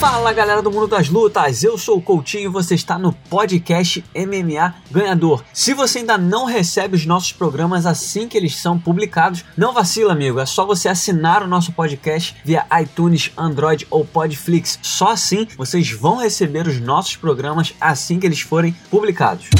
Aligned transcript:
Fala 0.00 0.32
galera 0.32 0.62
do 0.62 0.70
mundo 0.70 0.86
das 0.86 1.10
lutas, 1.10 1.62
eu 1.62 1.76
sou 1.76 1.98
o 1.98 2.00
Coutinho 2.02 2.44
e 2.44 2.48
você 2.48 2.74
está 2.74 2.98
no 2.98 3.12
podcast 3.12 4.02
MMA 4.16 4.74
Ganhador. 4.90 5.44
Se 5.52 5.74
você 5.74 5.98
ainda 5.98 6.16
não 6.16 6.46
recebe 6.46 6.96
os 6.96 7.04
nossos 7.04 7.32
programas 7.32 7.84
assim 7.84 8.26
que 8.26 8.34
eles 8.34 8.56
são 8.56 8.78
publicados, 8.78 9.44
não 9.58 9.74
vacila, 9.74 10.14
amigo. 10.14 10.40
É 10.40 10.46
só 10.46 10.64
você 10.64 10.88
assinar 10.88 11.42
o 11.42 11.46
nosso 11.46 11.72
podcast 11.72 12.34
via 12.42 12.64
iTunes, 12.80 13.30
Android 13.36 13.86
ou 13.90 14.02
Podflix. 14.02 14.78
Só 14.80 15.10
assim 15.10 15.46
vocês 15.54 15.90
vão 15.90 16.16
receber 16.16 16.66
os 16.66 16.80
nossos 16.80 17.16
programas 17.16 17.74
assim 17.78 18.18
que 18.18 18.26
eles 18.26 18.40
forem 18.40 18.74
publicados. 18.90 19.50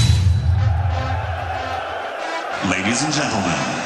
Ladies 2.66 3.02
and 3.02 3.12
gentlemen. 3.12 3.80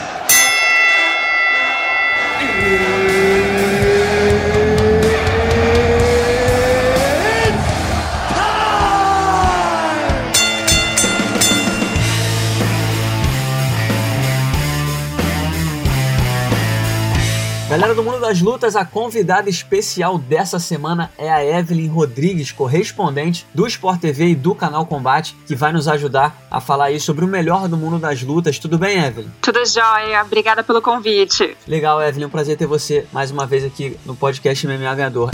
Galera 17.75 17.93
do 17.93 18.05
Mundo 18.05 18.21
das 18.21 18.41
Lutas, 18.41 18.77
a 18.77 18.85
convidada 18.85 19.51
especial 19.51 20.17
dessa 20.17 20.61
semana 20.61 21.11
é 21.19 21.29
a 21.29 21.45
Evelyn 21.45 21.89
Rodrigues, 21.89 22.53
correspondente 22.53 23.45
do 23.53 23.67
Sport 23.67 24.01
TV 24.01 24.29
e 24.29 24.35
do 24.37 24.55
canal 24.55 24.87
Combate, 24.87 25.35
que 25.45 25.57
vai 25.57 25.73
nos 25.73 25.89
ajudar 25.89 26.47
a 26.49 26.61
falar 26.61 26.85
aí 26.85 27.01
sobre 27.01 27.25
o 27.25 27.29
melhor 27.29 27.69
do 27.69 27.77
mundo 27.77 27.99
das 27.99 28.23
lutas. 28.23 28.61
Tudo 28.61 28.79
bem, 28.79 29.03
Evelyn? 29.05 29.29
Tudo 29.43 29.59
jóia, 29.67 30.23
obrigada 30.23 30.63
pelo 30.63 30.81
convite. 30.81 31.57
Legal, 31.67 32.01
Evelyn, 32.01 32.27
um 32.27 32.31
prazer 32.31 32.57
ter 32.57 32.69
você 32.69 33.09
mais 33.13 33.33
uma 33.33 33.45
vez 33.45 33.65
aqui 33.65 33.99
no 34.07 34.15
podcast 34.15 34.65
MMA 34.69 34.95
Ganhador. 34.95 35.31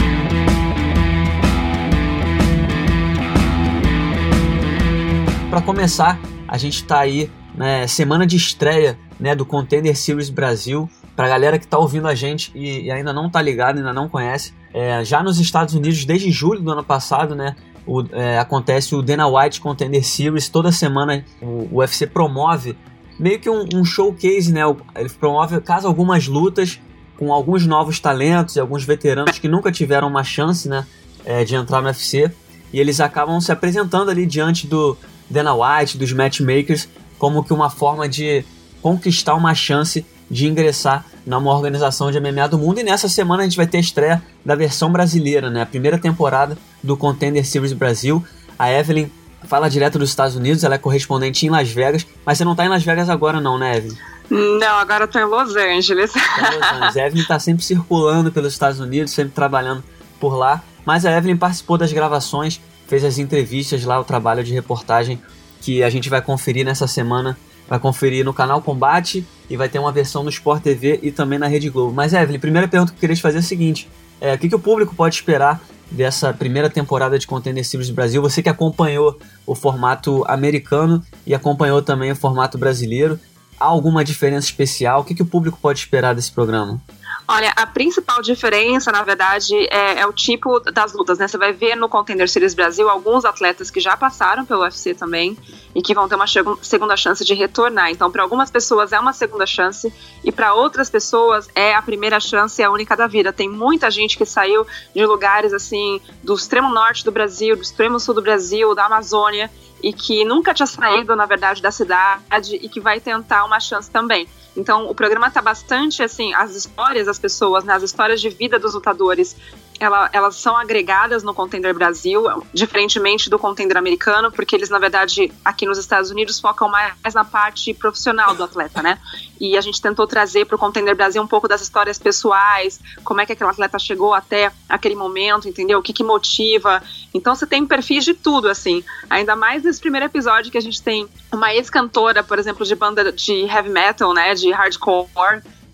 Para 5.47 5.61
começar, 5.61 6.19
a 6.47 6.57
gente 6.57 6.77
está 6.77 7.01
aí 7.01 7.29
né, 7.53 7.85
semana 7.85 8.25
de 8.25 8.35
estreia 8.35 8.97
né, 9.19 9.35
do 9.35 9.45
Contender 9.45 9.95
Series 9.95 10.31
Brasil 10.31 10.89
Pra 11.21 11.29
galera 11.29 11.59
que 11.59 11.67
tá 11.67 11.77
ouvindo 11.77 12.07
a 12.07 12.15
gente 12.15 12.51
e, 12.55 12.85
e 12.85 12.91
ainda 12.91 13.13
não 13.13 13.29
tá 13.29 13.39
ligado, 13.39 13.77
ainda 13.77 13.93
não 13.93 14.09
conhece, 14.09 14.55
é, 14.73 15.05
já 15.05 15.21
nos 15.21 15.39
Estados 15.39 15.75
Unidos, 15.75 16.03
desde 16.03 16.31
julho 16.31 16.59
do 16.61 16.71
ano 16.71 16.83
passado, 16.83 17.35
né? 17.35 17.55
O, 17.85 18.01
é, 18.11 18.39
acontece 18.39 18.95
o 18.95 19.03
Dana 19.03 19.27
White 19.27 19.61
Contender 19.61 20.03
Series. 20.03 20.49
Toda 20.49 20.71
semana 20.71 21.23
o, 21.39 21.67
o 21.71 21.77
UFC 21.77 22.07
promove 22.07 22.75
meio 23.19 23.39
que 23.39 23.47
um, 23.47 23.67
um, 23.71 23.85
showcase, 23.85 24.51
né? 24.51 24.61
Ele 24.95 25.09
promove, 25.09 25.61
caso 25.61 25.87
algumas 25.87 26.27
lutas 26.27 26.81
com 27.19 27.31
alguns 27.31 27.67
novos 27.67 27.99
talentos 27.99 28.55
e 28.55 28.59
alguns 28.59 28.83
veteranos 28.83 29.37
que 29.37 29.47
nunca 29.47 29.71
tiveram 29.71 30.07
uma 30.07 30.23
chance, 30.23 30.67
né? 30.67 30.87
É, 31.23 31.43
de 31.43 31.53
entrar 31.53 31.81
no 31.81 31.87
UFC. 31.87 32.31
E 32.73 32.79
eles 32.79 32.99
acabam 32.99 33.39
se 33.39 33.51
apresentando 33.51 34.09
ali 34.09 34.25
diante 34.25 34.65
do 34.65 34.97
Dana 35.29 35.53
White, 35.53 35.99
dos 35.99 36.11
matchmakers, 36.13 36.89
como 37.19 37.43
que 37.43 37.53
uma 37.53 37.69
forma 37.69 38.09
de 38.09 38.43
conquistar 38.81 39.35
uma 39.35 39.53
chance 39.53 40.03
de 40.31 40.47
ingressar 40.47 41.05
numa 41.25 41.51
organização 41.53 42.11
de 42.11 42.19
MMA 42.19 42.47
do 42.47 42.57
mundo. 42.57 42.79
E 42.79 42.83
nessa 42.83 43.07
semana 43.07 43.43
a 43.43 43.45
gente 43.45 43.57
vai 43.57 43.67
ter 43.67 43.77
a 43.77 43.81
estreia 43.81 44.23
da 44.43 44.55
versão 44.55 44.91
brasileira, 44.91 45.49
né? 45.49 45.61
A 45.61 45.65
primeira 45.65 45.97
temporada 45.97 46.57
do 46.83 46.97
Contender 46.97 47.45
Series 47.45 47.73
Brasil. 47.73 48.23
A 48.57 48.71
Evelyn 48.71 49.09
fala 49.43 49.69
direto 49.69 49.97
dos 49.97 50.09
Estados 50.09 50.35
Unidos, 50.35 50.63
ela 50.63 50.75
é 50.75 50.77
correspondente 50.77 51.45
em 51.45 51.49
Las 51.49 51.69
Vegas, 51.69 52.05
mas 52.25 52.37
você 52.37 52.45
não 52.45 52.55
tá 52.55 52.65
em 52.65 52.69
Las 52.69 52.83
Vegas 52.83 53.09
agora 53.09 53.41
não, 53.41 53.57
né, 53.57 53.77
Evelyn? 53.77 53.97
Não, 54.29 54.77
agora 54.77 55.03
eu 55.03 55.07
tô 55.07 55.19
em 55.19 55.25
Los 55.25 55.55
Angeles. 55.55 56.11
Tá 56.13 56.53
em 56.53 56.57
Los 56.57 56.67
Angeles. 56.67 56.97
A 56.97 57.07
Evelyn 57.07 57.25
tá 57.25 57.39
sempre 57.39 57.63
circulando 57.63 58.31
pelos 58.31 58.53
Estados 58.53 58.79
Unidos, 58.79 59.11
sempre 59.11 59.33
trabalhando 59.33 59.83
por 60.19 60.35
lá. 60.35 60.61
Mas 60.85 61.05
a 61.05 61.11
Evelyn 61.11 61.37
participou 61.37 61.77
das 61.77 61.91
gravações, 61.91 62.61
fez 62.87 63.03
as 63.03 63.17
entrevistas 63.17 63.83
lá, 63.83 63.99
o 63.99 64.03
trabalho 64.03 64.43
de 64.43 64.53
reportagem 64.53 65.21
que 65.59 65.83
a 65.83 65.89
gente 65.89 66.09
vai 66.09 66.21
conferir 66.21 66.65
nessa 66.65 66.87
semana 66.87 67.37
vai 67.71 67.79
conferir 67.79 68.25
no 68.25 68.33
canal 68.33 68.61
Combate 68.61 69.25
e 69.49 69.55
vai 69.55 69.69
ter 69.69 69.79
uma 69.79 69.93
versão 69.93 70.25
no 70.25 70.29
Sport 70.29 70.61
TV 70.61 70.99
e 71.01 71.09
também 71.09 71.39
na 71.39 71.47
Rede 71.47 71.69
Globo. 71.69 71.93
Mas 71.93 72.11
Evelyn, 72.11 72.37
primeira 72.37 72.67
pergunta 72.67 72.91
que 72.91 72.97
eu 72.97 72.99
queria 72.99 73.15
te 73.15 73.21
fazer 73.21 73.37
é 73.37 73.39
a 73.39 73.43
seguinte: 73.43 73.87
é, 74.19 74.33
o 74.33 74.37
que, 74.37 74.49
que 74.49 74.55
o 74.55 74.59
público 74.59 74.93
pode 74.93 75.15
esperar 75.15 75.61
dessa 75.89 76.33
primeira 76.33 76.69
temporada 76.69 77.17
de 77.17 77.25
Contender 77.25 77.65
Series 77.65 77.89
Brasil? 77.89 78.21
Você 78.21 78.43
que 78.43 78.49
acompanhou 78.49 79.17
o 79.47 79.55
formato 79.55 80.21
americano 80.27 81.01
e 81.25 81.33
acompanhou 81.33 81.81
também 81.81 82.11
o 82.11 82.15
formato 82.15 82.57
brasileiro, 82.57 83.17
há 83.57 83.67
alguma 83.67 84.03
diferença 84.03 84.47
especial? 84.47 84.99
O 84.99 85.03
que, 85.05 85.15
que 85.15 85.23
o 85.23 85.25
público 85.25 85.57
pode 85.61 85.79
esperar 85.79 86.13
desse 86.13 86.33
programa? 86.33 86.81
Olha, 87.27 87.53
a 87.55 87.65
principal 87.65 88.21
diferença, 88.21 88.91
na 88.91 89.03
verdade, 89.03 89.55
é, 89.69 89.99
é, 89.99 90.07
o 90.07 90.11
tipo 90.11 90.59
das 90.59 90.93
lutas, 90.93 91.17
né? 91.17 91.27
Você 91.27 91.37
vai 91.37 91.53
ver 91.53 91.75
no 91.75 91.87
Contender 91.87 92.27
Series 92.27 92.53
Brasil 92.53 92.89
alguns 92.89 93.23
atletas 93.23 93.69
que 93.69 93.79
já 93.79 93.95
passaram 93.95 94.45
pelo 94.45 94.61
UFC 94.61 94.93
também 94.93 95.37
e 95.73 95.81
que 95.81 95.93
vão 95.93 96.09
ter 96.09 96.15
uma 96.15 96.25
segunda 96.61 96.97
chance 96.97 97.23
de 97.23 97.33
retornar. 97.33 97.89
Então, 97.89 98.11
para 98.11 98.23
algumas 98.23 98.51
pessoas 98.51 98.91
é 98.91 98.99
uma 98.99 99.13
segunda 99.13 99.45
chance 99.45 99.93
e 100.23 100.31
para 100.31 100.53
outras 100.53 100.89
pessoas 100.89 101.47
é 101.55 101.73
a 101.73 101.81
primeira 101.81 102.19
chance, 102.19 102.61
é 102.61 102.65
a 102.65 102.71
única 102.71 102.97
da 102.97 103.07
vida. 103.07 103.31
Tem 103.31 103.47
muita 103.47 103.89
gente 103.89 104.17
que 104.17 104.25
saiu 104.25 104.65
de 104.93 105.05
lugares 105.05 105.53
assim 105.53 106.01
do 106.23 106.35
extremo 106.35 106.69
norte 106.69 107.05
do 107.05 107.11
Brasil, 107.11 107.55
do 107.55 107.61
extremo 107.61 107.99
sul 107.99 108.15
do 108.15 108.21
Brasil, 108.21 108.75
da 108.75 108.85
Amazônia 108.85 109.49
e 109.81 109.93
que 109.93 110.23
nunca 110.25 110.53
tinha 110.53 110.67
saído, 110.67 111.15
na 111.15 111.25
verdade, 111.25 111.61
da 111.61 111.71
cidade 111.71 112.55
e 112.55 112.69
que 112.69 112.79
vai 112.79 112.99
tentar 112.99 113.45
uma 113.45 113.59
chance 113.59 113.89
também. 113.89 114.27
Então, 114.55 114.89
o 114.89 114.95
programa 114.95 115.27
está 115.27 115.41
bastante 115.41 116.03
assim, 116.03 116.33
as 116.33 116.55
histórias 116.55 117.05
das 117.05 117.17
pessoas, 117.17 117.63
né, 117.63 117.73
as 117.73 117.83
histórias 117.83 118.19
de 118.19 118.29
vida 118.29 118.59
dos 118.59 118.73
lutadores 118.73 119.35
ela, 119.81 120.09
elas 120.13 120.35
são 120.35 120.55
agregadas 120.55 121.23
no 121.23 121.33
Contender 121.33 121.73
Brasil, 121.73 122.23
diferentemente 122.53 123.31
do 123.31 123.39
Contender 123.39 123.75
americano, 123.75 124.31
porque 124.31 124.55
eles, 124.55 124.69
na 124.69 124.77
verdade, 124.77 125.33
aqui 125.43 125.65
nos 125.65 125.79
Estados 125.79 126.11
Unidos 126.11 126.39
focam 126.39 126.69
mais 126.69 127.15
na 127.15 127.25
parte 127.25 127.73
profissional 127.73 128.35
do 128.35 128.43
atleta, 128.43 128.83
né? 128.83 128.99
E 129.39 129.57
a 129.57 129.61
gente 129.61 129.81
tentou 129.81 130.05
trazer 130.05 130.45
para 130.45 130.55
o 130.55 130.59
Contender 130.59 130.95
Brasil 130.95 131.19
um 131.19 131.25
pouco 131.25 131.47
das 131.47 131.61
histórias 131.61 131.97
pessoais, 131.97 132.79
como 133.03 133.21
é 133.21 133.25
que 133.25 133.33
aquele 133.33 133.49
atleta 133.49 133.79
chegou 133.79 134.13
até 134.13 134.51
aquele 134.69 134.93
momento, 134.93 135.49
entendeu? 135.49 135.79
O 135.79 135.81
que, 135.81 135.93
que 135.93 136.03
motiva. 136.03 136.79
Então 137.11 137.33
você 137.33 137.47
tem 137.47 137.65
perfis 137.65 138.05
de 138.05 138.13
tudo, 138.13 138.49
assim. 138.49 138.83
Ainda 139.09 139.35
mais 139.35 139.63
nesse 139.63 139.81
primeiro 139.81 140.05
episódio 140.05 140.51
que 140.51 140.59
a 140.59 140.61
gente 140.61 140.79
tem 140.79 141.09
uma 141.31 141.55
ex-cantora, 141.55 142.21
por 142.21 142.37
exemplo, 142.37 142.63
de 142.63 142.75
banda 142.75 143.11
de 143.11 143.45
heavy 143.47 143.69
metal, 143.69 144.13
né? 144.13 144.35
De 144.41 144.51
hardcore 144.51 145.07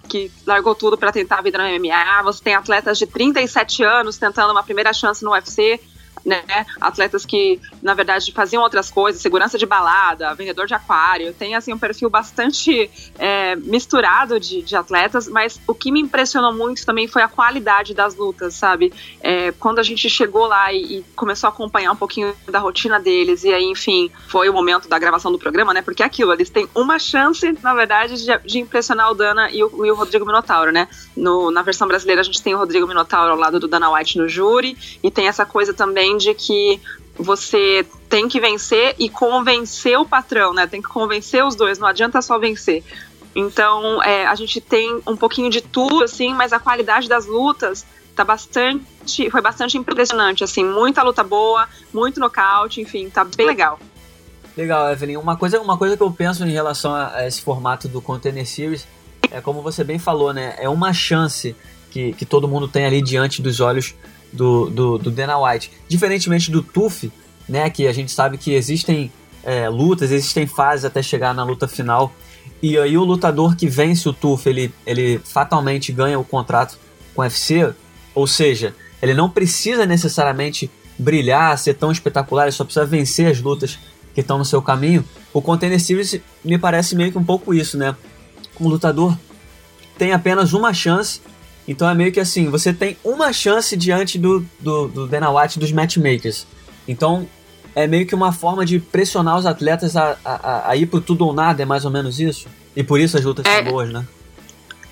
que 0.07 0.31
largou 0.45 0.73
tudo 0.73 0.97
para 0.97 1.11
tentar 1.11 1.39
a 1.39 1.41
vida 1.41 1.57
no 1.57 1.63
MMA. 1.63 2.23
Você 2.23 2.44
tem 2.44 2.55
atletas 2.55 2.97
de 2.97 3.05
37 3.05 3.83
anos 3.83 4.17
tentando 4.17 4.51
uma 4.51 4.63
primeira 4.63 4.94
chance 4.94 5.23
no 5.23 5.31
UFC 5.31 5.79
né? 6.25 6.44
Atletas 6.79 7.25
que, 7.25 7.59
na 7.81 7.94
verdade, 7.94 8.31
faziam 8.31 8.63
outras 8.63 8.89
coisas, 8.89 9.22
segurança 9.22 9.57
de 9.57 9.66
balada, 9.66 10.33
vendedor 10.33 10.67
de 10.67 10.73
aquário. 10.73 11.33
Tem, 11.33 11.55
assim, 11.55 11.73
um 11.73 11.78
perfil 11.78 12.09
bastante 12.09 12.89
é, 13.17 13.55
misturado 13.55 14.39
de, 14.39 14.61
de, 14.61 14.75
atletas, 14.75 15.28
mas 15.28 15.59
o 15.67 15.73
que 15.73 15.91
me 15.91 16.00
impressionou 16.00 16.53
muito 16.53 16.85
também 16.85 17.07
foi 17.07 17.22
a 17.22 17.28
qualidade 17.28 17.94
das 17.94 18.16
lutas, 18.16 18.53
sabe? 18.53 18.94
É, 19.22 19.51
quando 19.53 19.79
a 19.79 19.83
gente 19.83 20.09
chegou 20.09 20.47
lá 20.47 20.72
e, 20.72 20.97
e, 20.97 21.05
começou 21.16 21.47
a 21.47 21.51
acompanhar 21.51 21.91
um 21.91 21.95
pouquinho 21.95 22.35
da 22.47 22.59
rotina 22.59 22.99
deles, 22.99 23.44
e 23.44 23.53
aí, 23.53 23.66
enfim, 23.66 24.11
foi 24.28 24.49
o 24.49 24.53
momento 24.53 24.88
da 24.88 24.99
gravação 24.99 25.31
do 25.31 25.39
programa, 25.39 25.73
né? 25.73 25.81
Porque 25.81 26.03
é 26.03 26.05
aquilo, 26.05 26.34
eles 26.34 26.49
têm 26.49 26.67
uma 26.75 26.99
chance, 26.99 27.57
na 27.61 27.73
verdade, 27.73 28.23
de, 28.23 28.38
de 28.45 28.59
impressionar 28.59 29.11
o 29.11 29.13
Dana 29.13 29.49
e 29.51 29.63
o, 29.63 29.85
e 29.85 29.91
o 29.91 29.95
Rodrigo 29.95 30.25
Minotauro, 30.25 30.72
né? 30.72 30.88
No, 31.16 31.51
na 31.51 31.61
versão 31.61 31.88
brasileira, 31.88 32.22
a 32.22 32.23
gente 32.23 32.41
tem 32.41 32.53
o 32.53 32.57
Rodrigo 32.57 32.88
Minotauro 32.88 33.31
ao 33.31 33.38
lado 33.38 33.59
do 33.59 33.67
Dana 33.67 33.89
White 33.91 34.17
no 34.17 34.28
júri, 34.28 34.78
e 35.01 35.09
tem 35.09 35.28
essa 35.28 35.45
coisa 35.45 35.73
também 35.73 36.16
entende 36.17 36.33
que 36.33 36.81
você 37.16 37.85
tem 38.09 38.28
que 38.28 38.39
vencer 38.39 38.95
e 39.00 39.09
convencer 39.09 39.97
o 39.97 40.05
patrão, 40.05 40.53
né? 40.53 40.67
Tem 40.67 40.81
que 40.81 40.88
convencer 40.88 41.43
os 41.46 41.55
dois, 41.55 41.79
não 41.79 41.87
adianta 41.87 42.22
só 42.22 42.37
vencer. 42.37 42.84
Então, 43.35 44.02
é, 44.03 44.25
a 44.25 44.35
gente 44.35 44.59
tem 44.59 45.02
um 45.05 45.16
pouquinho 45.16 45.49
de 45.49 45.61
tudo, 45.61 46.03
assim, 46.03 46.34
mas 46.34 46.52
a 46.52 46.59
qualidade 46.59 47.08
das 47.08 47.25
lutas 47.25 47.85
tá 48.16 48.23
bastante, 48.23 49.29
foi 49.29 49.41
bastante 49.41 49.78
impressionante, 49.78 50.43
assim, 50.43 50.64
muita 50.64 51.03
luta 51.03 51.23
boa, 51.23 51.67
muito 51.93 52.20
nocaute, 52.20 52.81
enfim, 52.81 53.09
tá 53.09 53.23
bem 53.23 53.46
legal. 53.46 53.79
Legal, 54.55 54.91
Evelyn. 54.91 55.17
Uma 55.17 55.37
coisa, 55.37 55.61
uma 55.61 55.78
coisa 55.78 55.96
que 55.96 56.02
eu 56.02 56.09
penso 56.09 56.43
em 56.43 56.52
relação 56.52 56.96
a 56.96 57.28
esse 57.28 57.41
formato 57.41 57.87
do 57.87 58.02
Container 58.02 58.47
Series 58.47 58.87
é 59.29 59.40
como 59.40 59.61
você 59.61 59.84
bem 59.84 59.99
falou, 59.99 60.34
né? 60.34 60.55
É 60.58 60.67
uma 60.67 60.93
chance 60.93 61.55
que, 61.91 62.13
que 62.13 62.25
todo 62.25 62.47
mundo 62.47 62.67
tem 62.67 62.85
ali 62.85 63.02
diante 63.02 63.40
dos 63.40 63.59
olhos 63.59 63.93
do, 64.32 64.70
do, 64.70 64.97
do 64.97 65.12
Dana 65.12 65.38
White. 65.40 65.72
Diferentemente 65.88 66.52
do 66.52 66.62
Tuff, 66.62 67.12
né, 67.47 67.70
que 67.70 67.88
a 67.88 67.94
gente 67.94 68.12
sabe 68.12 68.38
que 68.38 68.53
existem 68.53 69.12
é, 69.44 69.70
lutas, 69.70 70.12
existem 70.12 70.46
fases 70.46 70.85
até 70.85 71.02
chegar 71.02 71.34
na 71.34 71.44
luta 71.44 71.68
final. 71.68 72.14
E 72.62 72.78
aí 72.78 72.97
o 72.97 73.03
lutador 73.03 73.56
que 73.56 73.68
vence 73.68 74.08
o 74.09 74.14
Tuff, 74.14 74.47
ele, 74.47 74.74
ele 74.85 75.20
fatalmente 75.20 75.91
ganha 75.91 76.20
o 76.20 76.24
contrato 76.24 76.78
com 77.16 77.22
o 77.22 77.24
UFC, 77.24 77.74
ou 78.14 78.28
seja, 78.28 78.76
ele 79.02 79.14
não 79.14 79.29
precisa 79.29 79.85
necessariamente 79.85 80.70
brilhar, 80.97 81.58
ser 81.58 81.76
tão 81.76 81.91
espetacular, 81.91 82.44
ele 82.44 82.52
só 82.52 82.64
precisa 82.64 82.85
vencer 82.85 83.32
as 83.32 83.40
lutas 83.40 83.78
que 84.14 84.22
estão 84.22 84.38
no 84.38 84.46
seu 84.46 84.62
caminho. 84.62 85.06
O 85.32 85.41
Contender 85.41 85.80
Series 85.80 86.20
me 86.44 86.58
parece 86.58 86.96
meio 86.96 87.12
que 87.12 87.18
um 87.18 87.23
pouco 87.23 87.53
isso, 87.53 87.78
né? 87.78 87.96
Um 88.59 88.68
lutador 88.68 89.16
tem 89.97 90.12
apenas 90.12 90.53
uma 90.53 90.73
chance 90.73 91.22
Então 91.67 91.90
é 91.90 91.93
meio 91.93 92.11
que 92.11 92.19
assim, 92.19 92.49
você 92.49 92.73
tem 92.73 92.97
uma 93.03 93.34
chance 93.34 93.75
diante 93.75 94.17
do, 94.17 94.46
do, 94.59 94.87
do 94.87 95.08
Dana 95.08 95.29
White 95.29 95.59
dos 95.59 95.72
matchmakers. 95.72 96.47
Então 96.87 97.28
é 97.75 97.85
meio 97.85 98.08
que 98.08 98.16
uma 98.16 98.31
forma 98.31 98.66
de 98.66 98.79
pressionar 98.79 99.37
os 99.37 99.46
atletas 99.46 99.96
a, 99.96 100.17
a, 100.23 100.72
a 100.72 100.75
ir 100.75 100.85
pro 100.87 101.02
tudo 101.02 101.25
ou 101.25 101.34
nada, 101.34 101.61
é 101.61 101.66
mais 101.66 101.85
ou 101.85 101.91
menos 101.91 102.19
isso? 102.19 102.47
E 102.75 102.84
por 102.84 102.99
isso 102.99 103.17
as 103.17 103.25
lutas 103.25 103.46
é, 103.46 103.55
são 103.55 103.72
boas, 103.72 103.91
né? 103.91 104.05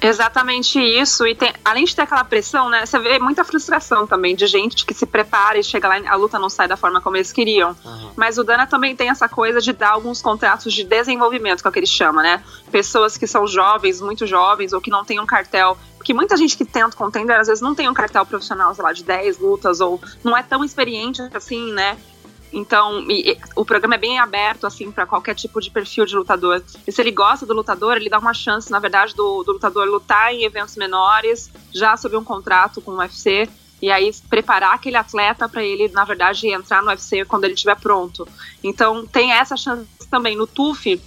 Exatamente 0.01 0.79
isso. 0.79 1.25
E 1.25 1.33
tem, 1.35 1.53
além 1.63 1.85
de 1.85 1.95
ter 1.95 2.03
aquela 2.03 2.23
pressão, 2.23 2.69
né? 2.69 2.85
Você 2.85 2.99
vê 2.99 3.17
muita 3.19 3.43
frustração 3.43 4.05
também 4.05 4.35
de 4.35 4.45
gente 4.47 4.85
que 4.85 4.93
se 4.93 5.05
prepara 5.05 5.57
e 5.57 5.63
chega 5.63 5.87
lá 5.87 5.99
e 5.99 6.07
a 6.07 6.15
luta 6.15 6.37
não 6.37 6.49
sai 6.49 6.67
da 6.67 6.77
forma 6.77 7.01
como 7.01 7.17
eles 7.17 7.31
queriam. 7.31 7.75
Uhum. 7.83 8.11
Mas 8.15 8.37
o 8.37 8.43
Dana 8.43 8.67
também 8.67 8.95
tem 8.95 9.09
essa 9.09 9.27
coisa 9.27 9.59
de 9.59 9.73
dar 9.73 9.91
alguns 9.91 10.21
contratos 10.21 10.73
de 10.73 10.83
desenvolvimento, 10.83 11.61
que 11.61 11.67
é 11.67 11.69
o 11.69 11.73
que 11.73 11.79
ele 11.79 11.87
chama, 11.87 12.21
né? 12.21 12.43
Pessoas 12.71 13.17
que 13.17 13.25
são 13.25 13.47
jovens, 13.47 14.01
muito 14.01 14.27
jovens, 14.27 14.73
ou 14.73 14.81
que 14.81 14.89
não 14.89 15.03
têm 15.03 15.19
um 15.19 15.25
cartel 15.25 15.77
porque 16.05 16.13
muita 16.13 16.37
gente 16.37 16.55
que 16.55 16.63
tenta 16.63 16.95
contender, 16.95 17.35
às 17.35 17.47
vezes 17.47 17.63
não 17.63 17.73
tem 17.73 17.89
um 17.89 17.93
cartel 17.93 18.23
profissional, 18.27 18.75
sei 18.75 18.83
lá, 18.83 18.93
de 18.93 19.03
10 19.03 19.39
lutas, 19.39 19.81
ou 19.81 19.99
não 20.23 20.37
é 20.37 20.43
tão 20.43 20.63
experiente 20.63 21.19
assim, 21.33 21.73
né? 21.73 21.97
Então, 22.55 23.05
e, 23.11 23.31
e, 23.31 23.37
o 23.53 23.65
programa 23.65 23.95
é 23.95 23.97
bem 23.97 24.17
aberto, 24.17 24.65
assim, 24.65 24.89
para 24.89 25.05
qualquer 25.05 25.35
tipo 25.35 25.59
de 25.59 25.69
perfil 25.69 26.05
de 26.05 26.15
lutador. 26.15 26.63
E 26.87 26.91
se 26.91 27.01
ele 27.01 27.11
gosta 27.11 27.45
do 27.45 27.53
lutador, 27.53 27.97
ele 27.97 28.09
dá 28.09 28.17
uma 28.17 28.33
chance, 28.33 28.71
na 28.71 28.79
verdade, 28.79 29.13
do, 29.13 29.43
do 29.43 29.51
lutador 29.51 29.85
lutar 29.85 30.33
em 30.33 30.45
eventos 30.45 30.77
menores, 30.77 31.51
já 31.73 31.97
sob 31.97 32.15
um 32.15 32.23
contrato 32.23 32.81
com 32.81 32.91
o 32.91 32.97
UFC, 32.99 33.49
e 33.81 33.91
aí 33.91 34.09
preparar 34.29 34.73
aquele 34.73 34.95
atleta 34.95 35.49
para 35.49 35.61
ele, 35.61 35.89
na 35.89 36.05
verdade, 36.05 36.47
entrar 36.47 36.81
no 36.81 36.87
UFC 36.87 37.25
quando 37.25 37.43
ele 37.43 37.55
estiver 37.55 37.75
pronto. 37.75 38.25
Então, 38.63 39.05
tem 39.05 39.33
essa 39.33 39.57
chance 39.57 39.85
também. 40.09 40.37
No 40.37 40.47
TUF, 40.47 41.01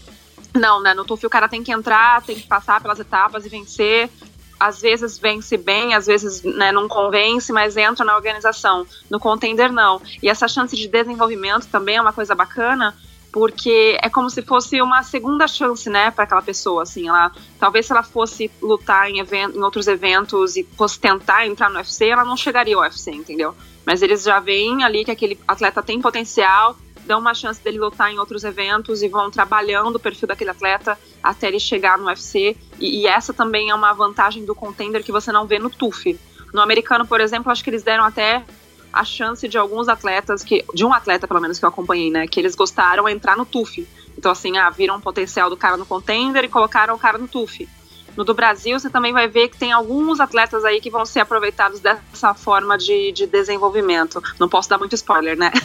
não, 0.55 0.83
né? 0.83 0.93
No 0.93 1.07
TUF 1.07 1.25
o 1.25 1.31
cara 1.31 1.49
tem 1.49 1.65
que 1.65 1.73
entrar, 1.73 2.21
tem 2.23 2.37
que 2.37 2.47
passar 2.47 2.79
pelas 2.83 3.01
etapas 3.01 3.47
e 3.47 3.49
vencer 3.49 4.11
às 4.59 4.81
vezes 4.81 5.19
vence 5.19 5.57
bem, 5.57 5.95
às 5.95 6.07
vezes 6.07 6.43
né, 6.43 6.73
não 6.73 6.89
convence, 6.89 7.53
mas 7.53 7.77
entra 7.77 8.05
na 8.05 8.17
organização. 8.17 8.87
No 9.09 9.21
contender, 9.21 9.73
não. 9.73 10.01
E 10.23 10.29
essa 10.29 10.49
chance 10.49 10.77
de 10.77 10.89
desenvolvimento 10.89 11.67
também 11.69 11.97
é 11.97 12.01
uma 12.01 12.13
coisa 12.13 12.35
bacana, 12.35 12.95
porque 13.33 13.97
é 14.03 14.09
como 14.09 14.29
se 14.31 14.43
fosse 14.43 14.81
uma 14.81 15.03
segunda 15.03 15.47
chance, 15.47 15.89
né, 15.89 16.11
para 16.11 16.25
aquela 16.25 16.43
pessoa, 16.43 16.83
assim, 16.83 17.09
ela, 17.09 17.31
talvez 17.59 17.87
se 17.87 17.93
ela 17.93 18.03
fosse 18.03 18.51
lutar 18.61 19.09
em, 19.11 19.21
event, 19.21 19.55
em 19.55 19.63
outros 19.63 19.87
eventos 19.87 20.57
e 20.57 20.65
fosse 20.77 20.99
tentar 20.99 21.47
entrar 21.47 21.69
no 21.69 21.77
UFC, 21.77 22.09
ela 22.09 22.25
não 22.25 22.37
chegaria 22.37 22.75
ao 22.75 22.83
UFC, 22.83 23.11
entendeu? 23.11 23.55
Mas 23.85 24.03
eles 24.03 24.23
já 24.23 24.41
veem 24.41 24.83
ali 24.83 25.05
que 25.05 25.11
aquele 25.11 25.39
atleta 25.47 25.83
tem 25.83 26.01
potencial, 26.01 26.77
dão 27.07 27.21
uma 27.21 27.35
chance 27.35 27.63
dele 27.63 27.79
lutar 27.79 28.13
em 28.13 28.19
outros 28.19 28.45
eventos 28.45 29.03
e 29.03 29.09
vão 29.09 29.31
trabalhando 29.31 29.97
o 29.97 29.99
perfil 29.99 30.29
daquele 30.29 30.51
atleta 30.51 30.99
até 31.29 31.49
ele 31.49 31.61
chegar 31.61 31.99
no 31.99 32.07
UFC. 32.07 32.57
E, 32.81 33.03
e 33.03 33.07
essa 33.07 33.35
também 33.35 33.69
é 33.69 33.75
uma 33.75 33.93
vantagem 33.93 34.47
do 34.47 34.55
contender 34.55 35.05
que 35.05 35.13
você 35.13 35.31
não 35.31 35.47
vê 35.47 35.59
no 35.59 35.69
TUF. 35.69 36.19
No 36.55 36.63
americano, 36.63 37.07
por 37.07 37.21
exemplo, 37.21 37.53
acho 37.53 37.63
que 37.63 37.69
eles 37.69 37.83
deram 37.83 38.05
até 38.05 38.43
a 38.91 39.05
chance 39.05 39.47
de 39.47 39.59
alguns 39.59 39.89
atletas, 39.89 40.43
que 40.43 40.65
de 40.73 40.87
um 40.87 40.93
atleta 40.95 41.29
pelo 41.29 41.41
menos 41.41 41.59
que 41.59 41.65
eu 41.67 41.69
acompanhei, 41.69 42.11
né, 42.11 42.27
que 42.27 42.41
eles 42.41 42.55
gostaram 42.55 43.07
entrar 43.07 43.37
no 43.37 43.45
TUF. 43.45 43.87
Então, 44.17 44.33
assim, 44.33 44.57
ah, 44.57 44.71
viram 44.71 44.97
o 44.97 45.01
potencial 45.01 45.51
do 45.51 45.57
cara 45.57 45.77
no 45.77 45.85
contender 45.85 46.45
e 46.45 46.49
colocaram 46.49 46.95
o 46.95 46.99
cara 46.99 47.19
no 47.19 47.29
TUF. 47.29 47.69
No 48.17 48.25
do 48.25 48.33
Brasil, 48.33 48.81
você 48.81 48.89
também 48.89 49.13
vai 49.13 49.29
ver 49.29 49.49
que 49.49 49.59
tem 49.59 49.71
alguns 49.71 50.19
atletas 50.19 50.65
aí 50.65 50.81
que 50.81 50.91
vão 50.91 51.05
ser 51.05 51.21
aproveitados 51.21 51.79
dessa 51.79 52.33
forma 52.33 52.79
de, 52.79 53.13
de 53.13 53.27
desenvolvimento. 53.27 54.21
Não 54.41 54.49
posso 54.49 54.69
dar 54.69 54.79
muito 54.79 54.95
spoiler, 54.95 55.37
né? 55.37 55.53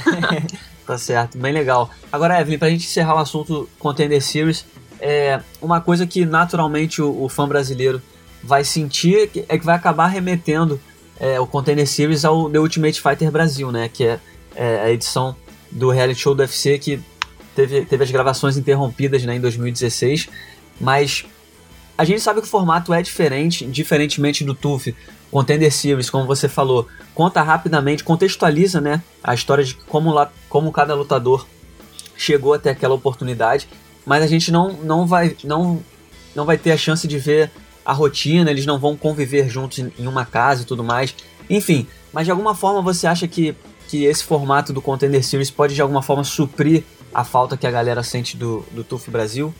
Tá 0.86 0.98
certo, 0.98 1.38
bem 1.38 1.54
legal. 1.54 1.89
Agora, 2.12 2.39
Evelyn, 2.39 2.59
pra 2.59 2.69
gente 2.69 2.86
encerrar 2.86 3.16
o 3.16 3.18
assunto 3.18 3.69
Contender 3.80 4.21
Series, 4.21 4.66
é 5.03 5.41
uma 5.61 5.81
coisa 5.81 6.07
que 6.07 6.25
naturalmente 6.25 7.01
o, 7.01 7.23
o 7.23 7.27
fã 7.27 7.45
brasileiro 7.45 8.01
vai 8.41 8.63
sentir 8.63 9.29
é 9.50 9.57
que 9.57 9.65
vai 9.65 9.75
acabar 9.75 10.07
remetendo 10.07 10.79
é, 11.19 11.39
o 11.39 11.45
Contender 11.45 11.85
Series 11.85 12.23
ao 12.23 12.50
The 12.50 12.59
Ultimate 12.59 13.01
Fighter 13.01 13.29
Brasil, 13.29 13.69
né? 13.71 13.89
Que 13.89 14.05
é, 14.05 14.19
é, 14.55 14.81
a 14.81 14.91
edição 14.91 15.35
do 15.69 15.89
reality 15.89 16.21
show 16.21 16.33
do 16.33 16.39
UFC 16.39 16.79
que 16.79 17.01
teve, 17.53 17.85
teve 17.85 18.03
as 18.03 18.11
gravações 18.11 18.55
interrompidas 18.55 19.23
né, 19.23 19.35
em 19.35 19.41
2016, 19.41 20.29
mas 20.79 21.25
a 21.97 22.06
gente 22.06 22.21
sabe 22.21 22.39
que 22.39 22.47
o 22.47 22.49
formato 22.49 22.94
é 22.94 23.01
diferente, 23.01 23.65
diferentemente 23.65 24.44
do 24.44 24.53
TUF. 24.53 24.95
Contender 25.29 25.71
Series, 25.71 26.09
como 26.09 26.27
você 26.27 26.47
falou, 26.47 26.88
conta 27.15 27.41
rapidamente, 27.41 28.03
contextualiza 28.03 28.79
né, 28.79 29.01
a 29.23 29.33
história 29.33 29.63
de 29.63 29.73
como, 29.73 30.11
lá, 30.11 30.31
como 30.47 30.71
cada 30.71 30.94
lutador 30.94 31.47
chegou 32.15 32.53
até 32.53 32.69
aquela 32.69 32.94
oportunidade, 32.94 33.67
mas 34.05 34.23
a 34.23 34.27
gente 34.27 34.51
não, 34.51 34.73
não, 34.73 35.05
vai, 35.05 35.35
não, 35.44 35.81
não 36.35 36.45
vai 36.45 36.57
ter 36.57 36.71
a 36.71 36.77
chance 36.77 37.07
de 37.07 37.17
ver 37.17 37.51
a 37.85 37.94
rotina, 37.94 38.50
eles 38.50 38.65
não 38.65 38.79
vão 38.79 38.95
conviver 38.95 39.50
juntos 39.50 39.79
em 39.79 40.07
uma 40.07 40.25
casa 40.25 40.63
e 40.63 40.65
tudo 40.65 40.83
mais. 40.83 41.13
Enfim, 41.50 41.88
mas 42.11 42.25
de 42.25 42.31
alguma 42.31 42.55
forma 42.55 42.81
você 42.81 43.07
acha 43.07 43.27
que, 43.27 43.55
que 43.88 44.05
esse 44.05 44.23
formato 44.23 44.71
do 44.71 44.81
Contender 44.81 45.23
Series 45.23 45.51
pode 45.51 45.75
de 45.75 45.81
alguma 45.81 46.01
forma 46.01 46.23
suprir 46.23 46.83
a 47.13 47.23
falta 47.23 47.57
que 47.57 47.67
a 47.67 47.71
galera 47.71 48.03
sente 48.03 48.38
do, 48.38 48.65
do 48.71 48.83
TUF 48.83 49.11
Brasil? 49.11 49.53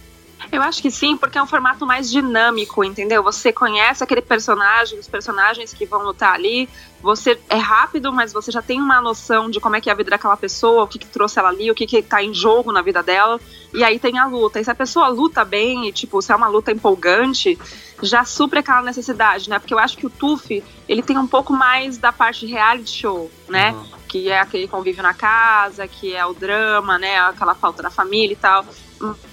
Eu 0.52 0.62
acho 0.62 0.82
que 0.82 0.92
sim, 0.92 1.18
porque 1.18 1.38
é 1.38 1.44
um 1.44 1.48
formato 1.48 1.86
mais 1.86 2.10
dinâmico, 2.10 2.84
entendeu? 2.84 3.24
Você 3.24 3.52
conhece 3.52 4.04
aquele 4.04 4.22
personagem, 4.22 5.00
os 5.00 5.08
personagens 5.08 5.74
que 5.74 5.86
vão 5.86 6.04
lutar 6.04 6.34
ali. 6.34 6.70
Você 7.02 7.40
é 7.50 7.58
rápido, 7.58 8.14
mas 8.14 8.32
você 8.32 8.52
já 8.52 8.62
tem 8.62 8.80
uma 8.80 9.02
noção 9.02 9.50
de 9.50 9.60
como 9.60 9.76
é 9.76 9.82
que 9.82 9.90
é 9.90 9.94
a 9.94 9.96
vida 9.96 10.12
daquela 10.12 10.38
pessoa, 10.38 10.84
o 10.84 10.88
que, 10.88 11.00
que 11.00 11.08
trouxe 11.08 11.38
ela 11.38 11.50
ali, 11.50 11.70
o 11.70 11.76
que, 11.76 11.86
que 11.86 12.02
tá 12.02 12.24
em 12.24 12.34
jogo 12.34 12.72
na 12.72 12.82
vida 12.82 13.04
dela. 13.04 13.40
E 13.74 13.84
aí 13.84 14.00
tem 14.00 14.18
a 14.18 14.26
luta. 14.26 14.60
E 14.60 14.64
se 14.64 14.72
a 14.72 14.76
pessoa 14.76 15.08
luta 15.08 15.44
bem, 15.44 15.88
e 15.88 15.92
tipo, 15.92 16.22
se 16.22 16.32
é 16.32 16.36
uma 16.36 16.48
luta 16.48 16.72
empolgante, 16.72 17.60
já 18.02 18.24
supre 18.24 18.60
aquela 18.60 18.82
necessidade, 18.82 19.50
né? 19.50 19.60
Porque 19.60 19.74
eu 19.74 19.80
acho 19.80 19.98
que 19.98 20.06
o 20.06 20.10
TUF, 20.10 20.64
ele 20.88 21.02
tem 21.02 21.18
um 21.18 21.28
pouco 21.28 21.52
mais 21.54 21.98
da 21.98 22.12
parte 22.12 22.46
reality 22.46 23.02
show, 23.02 23.30
né? 23.50 23.72
Uhum. 23.72 23.86
Que 24.08 24.30
é 24.30 24.40
aquele 24.40 24.68
convívio 24.68 25.02
na 25.02 25.14
casa, 25.14 25.88
que 25.88 26.14
é 26.16 26.26
o 26.26 26.34
drama, 26.34 26.98
né? 26.98 27.20
Aquela 27.20 27.56
falta 27.56 27.84
da 27.84 27.90
família 27.90 28.34
e 28.34 28.38
tal 28.38 28.66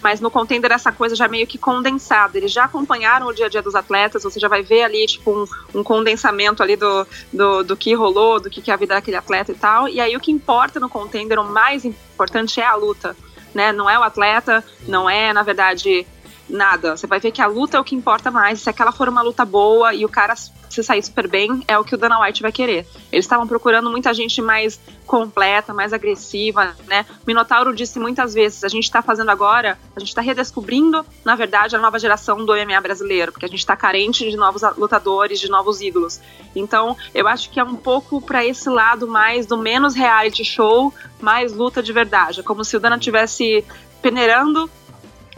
mas 0.02 0.20
no 0.20 0.30
contender 0.30 0.70
essa 0.72 0.90
coisa 0.90 1.14
já 1.14 1.24
é 1.26 1.28
meio 1.28 1.46
que 1.46 1.58
condensada. 1.58 2.36
Eles 2.36 2.52
já 2.52 2.64
acompanharam 2.64 3.26
o 3.26 3.32
dia 3.32 3.46
a 3.46 3.48
dia 3.48 3.62
dos 3.62 3.74
atletas, 3.74 4.22
você 4.22 4.40
já 4.40 4.48
vai 4.48 4.62
ver 4.62 4.82
ali, 4.82 5.06
tipo, 5.06 5.30
um, 5.30 5.80
um 5.80 5.82
condensamento 5.82 6.62
ali 6.62 6.76
do, 6.76 7.06
do, 7.32 7.62
do, 7.62 7.76
que 7.76 7.94
rolou, 7.94 8.40
do 8.40 8.50
que, 8.50 8.60
que 8.60 8.70
é 8.70 8.74
a 8.74 8.76
vida 8.76 8.94
daquele 8.94 9.16
atleta 9.16 9.52
e 9.52 9.54
tal. 9.54 9.88
E 9.88 10.00
aí 10.00 10.16
o 10.16 10.20
que 10.20 10.32
importa 10.32 10.80
no 10.80 10.88
contender, 10.88 11.38
o 11.38 11.44
mais 11.44 11.84
importante 11.84 12.60
é 12.60 12.64
a 12.64 12.74
luta. 12.74 13.16
Né? 13.54 13.72
Não 13.72 13.90
é 13.90 13.98
o 13.98 14.02
atleta, 14.02 14.64
não 14.86 15.10
é, 15.10 15.32
na 15.32 15.42
verdade, 15.42 16.06
nada. 16.50 16.96
Você 16.96 17.06
vai 17.06 17.20
ver 17.20 17.30
que 17.30 17.40
a 17.40 17.46
luta 17.46 17.76
é 17.76 17.80
o 17.80 17.84
que 17.84 17.94
importa 17.94 18.30
mais. 18.30 18.60
Se 18.60 18.68
aquela 18.70 18.92
for 18.92 19.08
uma 19.08 19.22
luta 19.22 19.44
boa 19.44 19.94
e 19.94 20.04
o 20.04 20.08
cara 20.08 20.34
se 20.34 20.84
sair 20.84 21.02
super 21.02 21.26
bem, 21.26 21.64
é 21.66 21.76
o 21.76 21.84
que 21.84 21.94
o 21.94 21.98
Dana 21.98 22.20
White 22.20 22.42
vai 22.42 22.52
querer. 22.52 22.86
Eles 23.10 23.24
estavam 23.24 23.46
procurando 23.46 23.90
muita 23.90 24.14
gente 24.14 24.40
mais 24.40 24.80
completa, 25.04 25.74
mais 25.74 25.92
agressiva, 25.92 26.76
né? 26.86 27.04
Minotauro 27.26 27.74
disse 27.74 27.98
muitas 27.98 28.32
vezes, 28.32 28.62
a 28.62 28.68
gente 28.68 28.84
está 28.84 29.02
fazendo 29.02 29.30
agora, 29.30 29.76
a 29.96 29.98
gente 29.98 30.10
está 30.10 30.20
redescobrindo, 30.20 31.04
na 31.24 31.34
verdade, 31.34 31.74
a 31.74 31.78
nova 31.80 31.98
geração 31.98 32.44
do 32.44 32.52
MMA 32.54 32.80
brasileiro, 32.80 33.32
porque 33.32 33.46
a 33.46 33.48
gente 33.48 33.58
está 33.58 33.76
carente 33.76 34.30
de 34.30 34.36
novos 34.36 34.62
lutadores, 34.76 35.40
de 35.40 35.50
novos 35.50 35.80
ídolos. 35.80 36.20
Então, 36.54 36.96
eu 37.12 37.26
acho 37.26 37.50
que 37.50 37.58
é 37.58 37.64
um 37.64 37.74
pouco 37.74 38.20
para 38.20 38.44
esse 38.46 38.68
lado 38.68 39.08
mais 39.08 39.46
do 39.46 39.56
menos 39.56 39.94
reality 39.94 40.44
show, 40.44 40.94
mais 41.20 41.52
luta 41.52 41.82
de 41.82 41.92
verdade. 41.92 42.40
É 42.40 42.42
como 42.44 42.64
se 42.64 42.76
o 42.76 42.80
Dana 42.80 42.98
tivesse 42.98 43.64
peneirando 44.00 44.70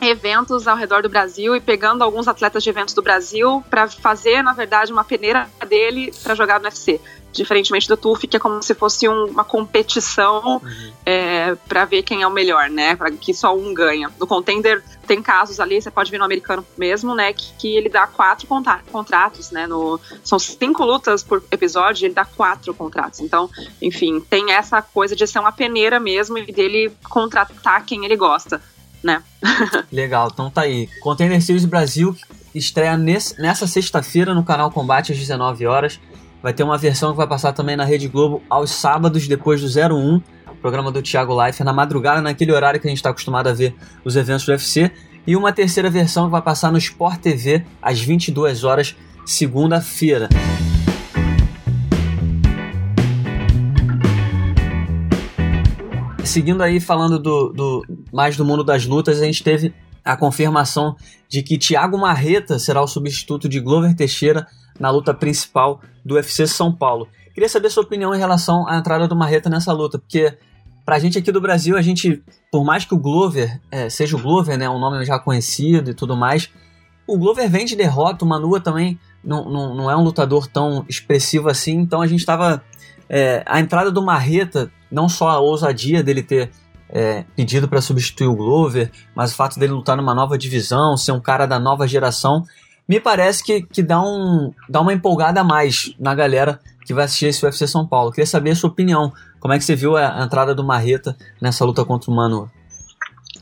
eventos 0.09 0.67
ao 0.67 0.77
redor 0.77 1.03
do 1.03 1.09
Brasil 1.09 1.55
e 1.55 1.61
pegando 1.61 2.03
alguns 2.03 2.27
atletas 2.27 2.63
de 2.63 2.71
eventos 2.71 2.95
do 2.95 3.03
Brasil 3.03 3.63
para 3.71 3.89
fazer, 3.89 4.43
na 4.43 4.53
verdade, 4.53 4.93
uma 4.93 5.05
peneira 5.05 5.49
dele 5.69 6.13
para 6.23 6.35
jogar 6.35 6.59
no 6.59 6.67
UFC. 6.67 7.01
Diferentemente 7.33 7.89
do 7.89 7.97
TUF, 7.97 8.27
que 8.27 8.37
é 8.37 8.41
como 8.41 8.63
se 8.63 8.75
fosse 8.75 9.09
um, 9.09 9.25
uma 9.25 9.43
competição 9.43 10.61
uhum. 10.63 10.93
é, 11.07 11.55
para 11.67 11.87
ver 11.87 12.03
quem 12.03 12.21
é 12.21 12.27
o 12.27 12.31
melhor, 12.31 12.69
né? 12.69 12.95
Para 12.95 13.11
que 13.11 13.33
só 13.33 13.57
um 13.57 13.73
ganha. 13.73 14.11
No 14.21 14.27
contender 14.27 14.85
tem 15.07 15.23
casos 15.23 15.59
ali, 15.59 15.81
você 15.81 15.91
pode 15.91 16.11
ver 16.11 16.19
no 16.19 16.25
americano 16.25 16.67
mesmo, 16.77 17.15
né? 17.15 17.33
Que, 17.33 17.55
que 17.55 17.77
ele 17.77 17.89
dá 17.89 18.07
quatro 18.07 18.47
contratos, 18.47 19.51
né? 19.51 19.67
No, 19.67 19.99
são 20.23 20.39
cinco 20.39 20.85
lutas 20.85 21.23
por 21.23 21.43
episódio, 21.51 22.05
ele 22.05 22.13
dá 22.13 22.27
quatro 22.27 22.75
contratos. 22.75 23.21
Então, 23.21 23.49
enfim, 23.81 24.21
tem 24.21 24.53
essa 24.53 24.83
coisa 24.83 25.17
de 25.17 25.27
ser 25.27 25.39
uma 25.39 25.53
peneira 25.53 25.99
mesmo 25.99 26.37
e 26.37 26.53
dele 26.53 26.93
contratar 27.09 27.87
quem 27.87 28.05
ele 28.05 28.17
gosta 28.17 28.61
né? 29.03 29.23
Legal, 29.91 30.31
então 30.33 30.51
tá 30.51 30.63
aí. 30.63 30.89
Container 31.01 31.41
Series 31.43 31.65
Brasil 31.65 32.17
estreia 32.55 32.97
nesse, 32.97 33.41
nessa 33.41 33.67
sexta-feira 33.67 34.35
no 34.35 34.45
canal 34.45 34.71
Combate 34.71 35.13
às 35.13 35.19
19 35.19 35.67
horas. 35.67 36.01
Vai 36.43 36.53
ter 36.53 36.63
uma 36.63 36.77
versão 36.77 37.13
que 37.13 37.17
vai 37.17 37.27
passar 37.27 37.53
também 37.53 37.77
na 37.77 37.85
Rede 37.85 38.09
Globo 38.09 38.43
aos 38.51 38.71
sábados, 38.71 39.29
depois 39.29 39.61
do 39.61 39.69
01, 39.69 40.21
programa 40.61 40.91
do 40.91 41.01
Thiago 41.01 41.45
Life, 41.45 41.63
na 41.63 41.73
madrugada, 41.73 42.21
naquele 42.21 42.53
horário 42.53 42.81
que 42.81 42.87
a 42.87 42.91
gente 42.91 42.99
está 42.99 43.11
acostumado 43.11 43.49
a 43.49 43.53
ver 43.53 43.75
os 44.05 44.17
eventos 44.17 44.45
do 44.45 44.51
UFC. 44.51 44.91
E 45.25 45.37
uma 45.37 45.53
terceira 45.53 45.89
versão 45.89 46.25
que 46.25 46.33
vai 46.33 46.43
passar 46.43 46.73
no 46.73 46.79
Sport 46.79 47.21
TV 47.21 47.65
às 47.81 48.01
22 48.01 48.65
horas, 48.65 48.97
segunda-feira. 49.25 50.29
Seguindo 56.25 56.63
aí 56.63 56.81
falando 56.81 57.19
do, 57.19 57.53
do 57.53 57.87
mais 58.13 58.37
do 58.37 58.45
mundo 58.45 58.65
das 58.65 58.87
lutas, 58.87 59.21
a 59.21 59.25
gente 59.25 59.43
teve 59.43 59.75
a 60.05 60.17
confirmação 60.17 60.97
de 61.29 61.43
que 61.43 61.59
Thiago 61.59 61.99
Marreta 61.99 62.59
será 62.59 62.83
o 62.83 62.87
substituto 62.87 63.49
de 63.49 63.61
Glover 63.61 63.95
Teixeira 63.95 64.47
na 64.79 64.91
luta 64.91 65.15
principal 65.15 65.81
do 66.05 66.15
UFC 66.15 66.47
São 66.47 66.73
Paulo. 66.73 67.09
Queria 67.35 67.49
saber 67.49 67.71
sua 67.71 67.83
opinião 67.83 68.15
em 68.15 68.19
relação 68.19 68.67
à 68.69 68.77
entrada 68.77 69.07
do 69.07 69.17
Marreta 69.17 69.49
nessa 69.49 69.73
luta, 69.73 69.99
porque 69.99 70.37
pra 70.85 70.99
gente 70.99 71.19
aqui 71.19 71.31
do 71.31 71.41
Brasil, 71.41 71.77
a 71.77 71.83
gente, 71.83 72.23
por 72.51 72.65
mais 72.65 72.85
que 72.85 72.95
o 72.95 72.99
Glover 72.99 73.61
é, 73.71 73.89
seja 73.89 74.17
o 74.17 74.21
Glover, 74.21 74.59
né, 74.59 74.69
um 74.69 74.79
nome 74.79 75.05
já 75.05 75.19
conhecido 75.19 75.91
e 75.91 75.95
tudo 75.95 76.17
mais, 76.17 76.51
o 77.07 77.17
Glover 77.17 77.49
vem 77.49 77.65
de 77.65 77.77
derrota, 77.77 78.25
o 78.25 78.29
Manua 78.29 78.61
também 78.61 78.99
não, 79.25 79.49
não, 79.49 79.75
não 79.75 79.91
é 79.91 79.97
um 79.97 80.03
lutador 80.03 80.47
tão 80.47 80.85
expressivo 80.89 81.49
assim, 81.49 81.79
então 81.79 82.01
a 82.01 82.07
gente 82.07 82.21
estava 82.21 82.63
é, 83.09 83.43
a 83.47 83.61
entrada 83.61 83.91
do 83.91 84.03
Marreta, 84.03 84.71
não 84.93 85.09
só 85.09 85.31
a 85.31 85.41
ousadia 85.41 86.03
dele 86.03 86.23
ter 86.23 86.51
é, 86.89 87.25
pedido 87.35 87.67
para 87.67 87.81
substituir 87.81 88.27
o 88.27 88.37
Glover, 88.37 88.91
mas 89.15 89.33
o 89.33 89.35
fato 89.35 89.59
dele 89.59 89.73
lutar 89.73 89.97
numa 89.97 90.15
nova 90.15 90.37
divisão, 90.37 90.97
ser 90.97 91.13
um 91.13 91.21
cara 91.21 91.47
da 91.47 91.59
nova 91.59 91.89
geração, 91.89 92.45
me 92.87 93.01
parece 93.01 93.43
que, 93.43 93.63
que 93.63 93.83
dá, 93.83 94.01
um, 94.03 94.53
dá 94.69 94.81
uma 94.81 94.93
empolgada 94.93 95.41
a 95.41 95.45
mais 95.45 95.95
na 95.99 96.15
galera 96.15 96.61
que 96.85 96.93
vai 96.93 97.05
assistir 97.05 97.27
esse 97.27 97.45
UFC 97.45 97.67
São 97.67 97.87
Paulo. 97.87 98.11
Queria 98.11 98.27
saber 98.27 98.51
a 98.51 98.57
sua 98.57 98.69
opinião. 98.69 99.13
Como 99.41 99.55
é 99.55 99.59
que 99.59 99.65
você 99.65 99.75
viu 99.75 99.97
a, 99.97 100.23
entrada 100.23 100.55
do 100.55 100.65
Marreta 100.65 101.17
nessa 101.41 101.65
luta 101.65 101.85
contra 101.85 102.11
o 102.11 102.15
Manu? 102.15 102.51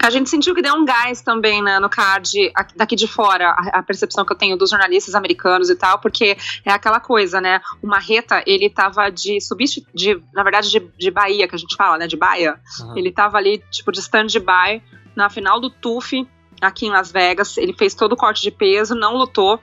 A 0.02 0.08
gente 0.08 0.30
sentiu 0.30 0.54
que 0.54 0.62
deu 0.62 0.74
um 0.74 0.84
gás 0.84 1.20
também 1.20 1.62
né, 1.62 1.78
no 1.78 1.90
card 1.90 2.30
daqui 2.74 2.96
de 2.96 3.06
fora, 3.06 3.50
a, 3.50 3.80
a, 3.80 3.82
percepção 3.82 4.24
que 4.24 4.32
eu 4.32 4.36
tenho 4.36 4.56
dos 4.56 4.70
jornalistas 4.70 5.14
americanos 5.14 5.68
e 5.68 5.76
tal, 5.76 5.98
porque 5.98 6.38
é 6.64 6.72
aquela 6.72 6.98
coisa, 6.98 7.38
né? 7.38 7.60
O 7.82 7.86
Marreta, 7.86 8.42
ele 8.46 8.70
tava 8.70 9.10
de 9.10 9.40
substituir, 9.42 10.22
na 10.32 10.42
verdade, 10.42 10.70
de, 10.70 10.80
de 10.96 11.10
Bahia, 11.10 11.46
que 11.46 11.54
a 11.54 11.58
gente 11.58 11.76
fala, 11.76 11.98
né? 11.98 12.06
De 12.06 12.16
Bahia. 12.16 12.58
Uhum. 12.80 12.96
Ele 12.96 13.12
tava 13.12 13.36
ali, 13.36 13.62
tipo, 13.70 13.92
de 13.92 14.00
stand-by 14.00 14.82
na 15.14 15.28
final 15.28 15.60
do 15.60 15.68
TUF, 15.68 16.26
aqui 16.62 16.86
em 16.86 16.90
Las 16.90 17.12
Vegas. 17.12 17.58
Ele 17.58 17.74
fez 17.74 17.94
todo 17.94 18.12
o 18.12 18.16
corte 18.16 18.40
de 18.40 18.50
peso, 18.50 18.94
não 18.94 19.16
lutou. 19.16 19.60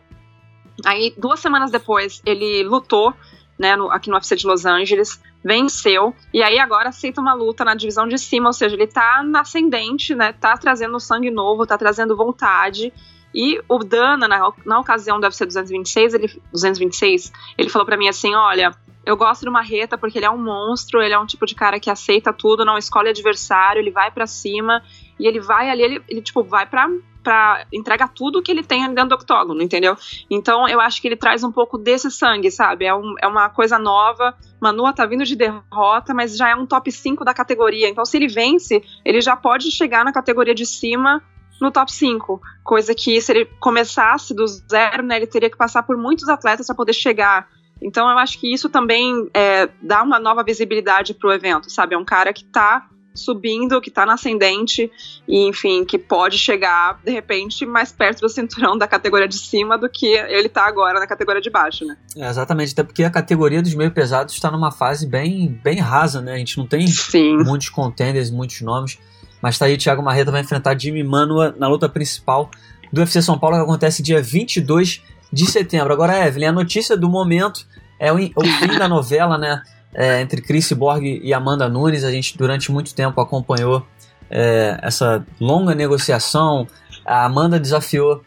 Aí, 0.86 1.16
duas 1.18 1.40
semanas 1.40 1.72
depois, 1.72 2.22
ele 2.24 2.62
lutou, 2.64 3.12
né, 3.58 3.76
no, 3.76 3.90
aqui 3.92 4.10
no 4.10 4.16
UFC 4.16 4.36
de 4.36 4.46
Los 4.46 4.68
Angeles 4.68 5.20
venceu, 5.44 6.14
e 6.34 6.42
aí 6.42 6.60
agora 6.60 6.90
aceita 6.90 7.22
uma 7.22 7.34
luta 7.34 7.64
na 7.64 7.76
divisão 7.76 8.08
de 8.08 8.18
cima, 8.18 8.50
ou 8.50 8.54
seja, 8.54 8.76
ele 8.76 8.88
tá 8.88 9.24
na 9.24 9.42
ascendente, 9.42 10.14
né, 10.16 10.34
tá 10.34 10.58
trazendo 10.58 11.00
sangue 11.00 11.32
novo, 11.32 11.66
tá 11.66 11.78
trazendo 11.78 12.16
vontade, 12.16 12.94
e 13.34 13.62
o 13.68 13.80
Dana, 13.80 14.28
na, 14.28 14.52
na 14.66 14.80
ocasião 14.80 15.20
do 15.20 15.26
UFC 15.26 15.46
226, 15.46 16.14
ele, 16.14 16.42
226, 16.52 17.32
ele 17.58 17.70
falou 17.70 17.86
para 17.86 17.98
mim 17.98 18.08
assim, 18.08 18.34
olha, 18.34 18.72
eu 19.06 19.16
gosto 19.16 19.46
do 19.46 19.52
Marreta 19.52 19.98
porque 19.98 20.18
ele 20.18 20.26
é 20.26 20.30
um 20.30 20.38
monstro, 20.38 21.02
ele 21.02 21.14
é 21.14 21.20
um 21.20 21.26
tipo 21.26 21.46
de 21.46 21.56
cara 21.56 21.80
que 21.80 21.90
aceita 21.90 22.34
tudo, 22.34 22.66
não 22.66 22.78
escolhe 22.78 23.10
adversário, 23.10 23.80
ele 23.80 23.92
vai 23.92 24.12
para 24.12 24.28
cima, 24.28 24.84
e 25.20 25.28
ele 25.28 25.40
vai 25.40 25.70
ali, 25.70 25.82
ele, 25.82 26.04
ele 26.10 26.22
tipo, 26.22 26.44
vai 26.44 26.66
pra, 26.66 26.90
pra. 27.28 27.66
entrega 27.74 28.08
tudo 28.08 28.42
que 28.42 28.50
ele 28.50 28.64
tem 28.64 28.88
dentro 28.94 29.10
do 29.10 29.16
octógono, 29.16 29.62
entendeu? 29.62 29.98
Então 30.30 30.66
eu 30.70 30.80
acho 30.80 31.02
que 31.02 31.10
ele 31.10 31.18
traz 31.18 31.44
um 31.44 31.52
pouco 31.52 31.78
desse 31.78 32.10
sangue, 32.10 32.50
sabe? 32.50 32.86
É, 32.86 32.96
um, 32.96 33.16
é 33.22 33.28
uma 33.28 33.50
coisa 33.50 33.78
nova. 33.78 34.34
Manua 34.62 34.94
tá 34.94 35.06
vindo 35.06 35.26
de 35.26 35.36
derrota, 35.36 36.14
mas 36.14 36.38
já 36.38 36.48
é 36.48 36.56
um 36.56 36.66
top 36.66 36.90
5 36.90 37.26
da 37.26 37.34
categoria. 37.34 37.90
Então, 37.90 38.06
se 38.06 38.16
ele 38.16 38.30
vence, 38.30 38.82
ele 39.04 39.20
já 39.20 39.36
pode 39.36 39.70
chegar 39.72 40.06
na 40.06 40.14
categoria 40.14 40.56
de 40.56 40.66
cima 40.66 41.22
no 41.60 41.70
top 41.70 41.92
5. 41.92 42.42
Coisa 42.64 42.96
que, 42.96 43.20
se 43.20 43.34
ele 43.34 43.46
começasse 43.60 44.34
do 44.34 44.48
zero, 44.48 45.04
né, 45.04 45.18
ele 45.18 45.28
teria 45.28 45.50
que 45.50 45.58
passar 45.58 45.84
por 45.84 45.98
muitos 45.98 46.30
atletas 46.30 46.66
para 46.66 46.76
poder 46.76 46.94
chegar. 46.94 47.50
Então, 47.82 48.10
eu 48.10 48.18
acho 48.18 48.40
que 48.40 48.52
isso 48.52 48.70
também 48.70 49.30
é, 49.34 49.68
dá 49.82 50.02
uma 50.02 50.18
nova 50.18 50.44
visibilidade 50.44 51.14
pro 51.14 51.34
evento, 51.34 51.70
sabe? 51.70 51.94
É 51.94 51.98
um 51.98 52.06
cara 52.06 52.32
que 52.32 52.46
tá 52.46 52.88
subindo, 53.18 53.82
que 53.82 53.92
tá 53.92 54.06
na 54.06 54.14
ascendente, 54.14 54.92
e 55.28 55.48
enfim, 55.48 55.84
que 55.84 55.98
pode 55.98 56.38
chegar, 56.38 57.00
de 57.04 57.12
repente, 57.12 57.66
mais 57.66 57.92
perto 57.92 58.22
do 58.22 58.30
cinturão 58.30 58.78
da 58.78 58.88
categoria 58.88 59.28
de 59.28 59.38
cima 59.38 59.78
do 59.78 59.90
que 59.90 60.06
ele 60.06 60.50
tá 60.50 60.66
agora 60.66 61.00
na 61.00 61.08
categoria 61.08 61.42
de 61.42 61.50
baixo, 61.50 61.86
né? 61.86 61.98
É, 62.16 62.28
exatamente, 62.28 62.74
até 62.74 62.84
porque 62.84 63.04
a 63.04 63.10
categoria 63.10 63.62
dos 63.62 63.74
meio 63.74 63.92
pesados 63.92 64.34
está 64.34 64.50
numa 64.52 64.72
fase 64.72 65.06
bem, 65.06 65.60
bem 65.64 65.80
rasa, 65.80 66.22
né? 66.22 66.34
A 66.34 66.38
gente 66.38 66.58
não 66.58 66.66
tem 66.66 66.88
Sim. 66.88 67.38
muitos 67.44 67.70
contenders, 67.70 68.30
muitos 68.32 68.62
nomes. 68.62 68.98
Mas 69.42 69.58
tá 69.58 69.66
aí, 69.66 69.78
Thiago 69.78 70.02
Marreta 70.02 70.32
vai 70.32 70.42
enfrentar 70.42 70.78
Jimmy 70.78 71.04
Manua 71.04 71.56
na 71.58 71.68
luta 71.68 71.88
principal 71.88 72.50
do 72.92 73.02
UFC 73.02 73.22
São 73.22 73.38
Paulo, 73.38 73.58
que 73.58 73.64
acontece 73.64 74.02
dia 74.02 74.22
22 74.22 75.04
de 75.32 75.46
setembro. 75.46 75.94
Agora, 75.94 76.26
Evelyn, 76.28 76.48
a 76.48 76.52
notícia 76.52 76.98
do 76.98 77.10
momento 77.10 77.66
é 78.00 78.12
o, 78.12 78.16
o 78.16 78.46
fim 78.60 78.78
da 78.78 78.88
novela, 78.88 79.38
né? 79.38 79.62
É, 79.94 80.22
entre 80.22 80.42
Chris 80.42 80.72
Borg 80.72 81.04
e 81.04 81.34
Amanda 81.34 81.68
Nunes. 81.68 82.04
A 82.04 82.12
gente 82.12 82.38
durante 82.38 82.72
muito 82.72 82.94
tempo 82.94 83.20
acompanhou 83.20 83.86
é, 84.30 84.78
essa 84.82 85.26
longa 85.40 85.74
negociação. 85.74 86.68
A 87.06 87.26
Amanda 87.26 87.60
desafiou 87.60 88.22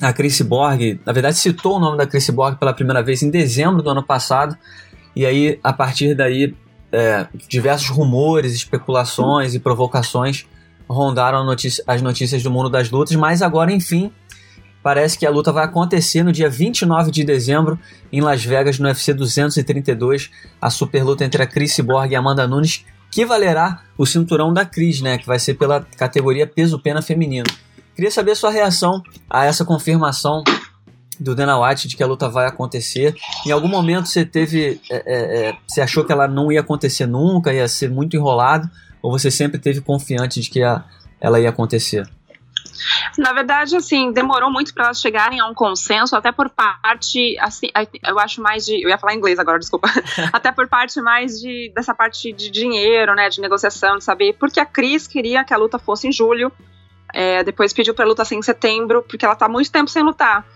a 0.00 0.12
Chris 0.12 0.40
Borg, 0.40 1.00
na 1.06 1.12
verdade 1.12 1.36
citou 1.36 1.76
o 1.76 1.78
nome 1.78 1.96
da 1.96 2.06
Chris 2.06 2.28
Borg 2.30 2.58
pela 2.58 2.72
primeira 2.72 3.02
vez 3.02 3.22
em 3.22 3.30
dezembro 3.30 3.82
do 3.82 3.90
ano 3.90 4.02
passado. 4.02 4.56
E 5.14 5.24
aí, 5.24 5.60
a 5.62 5.72
partir 5.72 6.14
daí, 6.14 6.56
é, 6.90 7.26
diversos 7.48 7.88
rumores, 7.88 8.52
especulações 8.52 9.54
e 9.54 9.60
provocações 9.60 10.46
rondaram 10.88 11.44
notícia, 11.44 11.84
as 11.86 12.02
notícias 12.02 12.42
do 12.42 12.50
mundo 12.50 12.68
das 12.68 12.90
lutas, 12.90 13.14
mas 13.16 13.42
agora, 13.42 13.72
enfim, 13.72 14.12
Parece 14.82 15.16
que 15.16 15.24
a 15.24 15.30
luta 15.30 15.52
vai 15.52 15.64
acontecer 15.64 16.22
no 16.22 16.32
dia 16.32 16.50
29 16.50 17.10
de 17.10 17.22
dezembro 17.22 17.78
em 18.12 18.20
Las 18.20 18.44
Vegas, 18.44 18.78
no 18.78 18.88
UFC 18.88 19.14
232, 19.14 20.30
a 20.60 20.70
super 20.70 21.04
luta 21.04 21.24
entre 21.24 21.42
a 21.42 21.46
Chris 21.46 21.78
Borg 21.80 22.10
e 22.10 22.16
Amanda 22.16 22.46
Nunes, 22.48 22.84
que 23.10 23.24
valerá 23.24 23.82
o 23.96 24.04
cinturão 24.04 24.52
da 24.52 24.64
Cris, 24.64 25.00
né, 25.00 25.18
que 25.18 25.26
vai 25.26 25.38
ser 25.38 25.54
pela 25.54 25.86
categoria 25.96 26.46
peso-pena 26.46 27.00
feminino. 27.00 27.46
Queria 27.94 28.10
saber 28.10 28.32
a 28.32 28.36
sua 28.36 28.50
reação 28.50 29.02
a 29.28 29.44
essa 29.44 29.64
confirmação 29.64 30.42
do 31.20 31.34
Dana 31.34 31.60
White 31.60 31.88
de 31.88 31.96
que 31.96 32.02
a 32.02 32.06
luta 32.06 32.28
vai 32.28 32.46
acontecer. 32.46 33.14
Em 33.46 33.50
algum 33.50 33.68
momento 33.68 34.08
você 34.08 34.24
teve, 34.24 34.80
é, 34.90 35.02
é, 35.06 35.48
é 35.50 35.56
você 35.66 35.82
achou 35.82 36.04
que 36.04 36.10
ela 36.10 36.26
não 36.26 36.50
ia 36.50 36.60
acontecer 36.60 37.06
nunca, 37.06 37.52
ia 37.52 37.68
ser 37.68 37.90
muito 37.90 38.16
enrolado, 38.16 38.68
ou 39.02 39.12
você 39.12 39.30
sempre 39.30 39.60
teve 39.60 39.80
confiante 39.80 40.40
de 40.40 40.50
que 40.50 40.62
a, 40.62 40.84
ela 41.20 41.38
ia 41.38 41.50
acontecer? 41.50 42.08
Na 43.18 43.32
verdade, 43.32 43.76
assim, 43.76 44.12
demorou 44.12 44.50
muito 44.50 44.72
para 44.74 44.86
elas 44.86 45.00
chegarem 45.00 45.40
a 45.40 45.46
um 45.46 45.54
consenso, 45.54 46.16
até 46.16 46.32
por 46.32 46.48
parte, 46.50 47.36
assim, 47.40 47.68
eu 48.06 48.18
acho 48.18 48.40
mais 48.40 48.64
de, 48.64 48.82
eu 48.82 48.88
ia 48.88 48.98
falar 48.98 49.14
inglês 49.14 49.38
agora, 49.38 49.58
desculpa, 49.58 49.88
até 50.32 50.50
por 50.50 50.68
parte 50.68 51.00
mais 51.00 51.40
de 51.40 51.70
dessa 51.74 51.94
parte 51.94 52.32
de 52.32 52.50
dinheiro, 52.50 53.14
né, 53.14 53.28
de 53.28 53.40
negociação, 53.40 53.98
de 53.98 54.04
saber, 54.04 54.34
porque 54.38 54.60
a 54.60 54.66
Cris 54.66 55.06
queria 55.06 55.44
que 55.44 55.54
a 55.54 55.56
luta 55.56 55.78
fosse 55.78 56.08
em 56.08 56.12
julho, 56.12 56.52
é, 57.12 57.44
depois 57.44 57.72
pediu 57.72 57.94
para 57.94 58.06
luta 58.06 58.24
ser 58.24 58.36
em 58.36 58.42
setembro, 58.42 59.02
porque 59.02 59.24
ela 59.24 59.36
tá 59.36 59.48
muito 59.48 59.70
tempo 59.70 59.90
sem 59.90 60.02
lutar. 60.02 60.46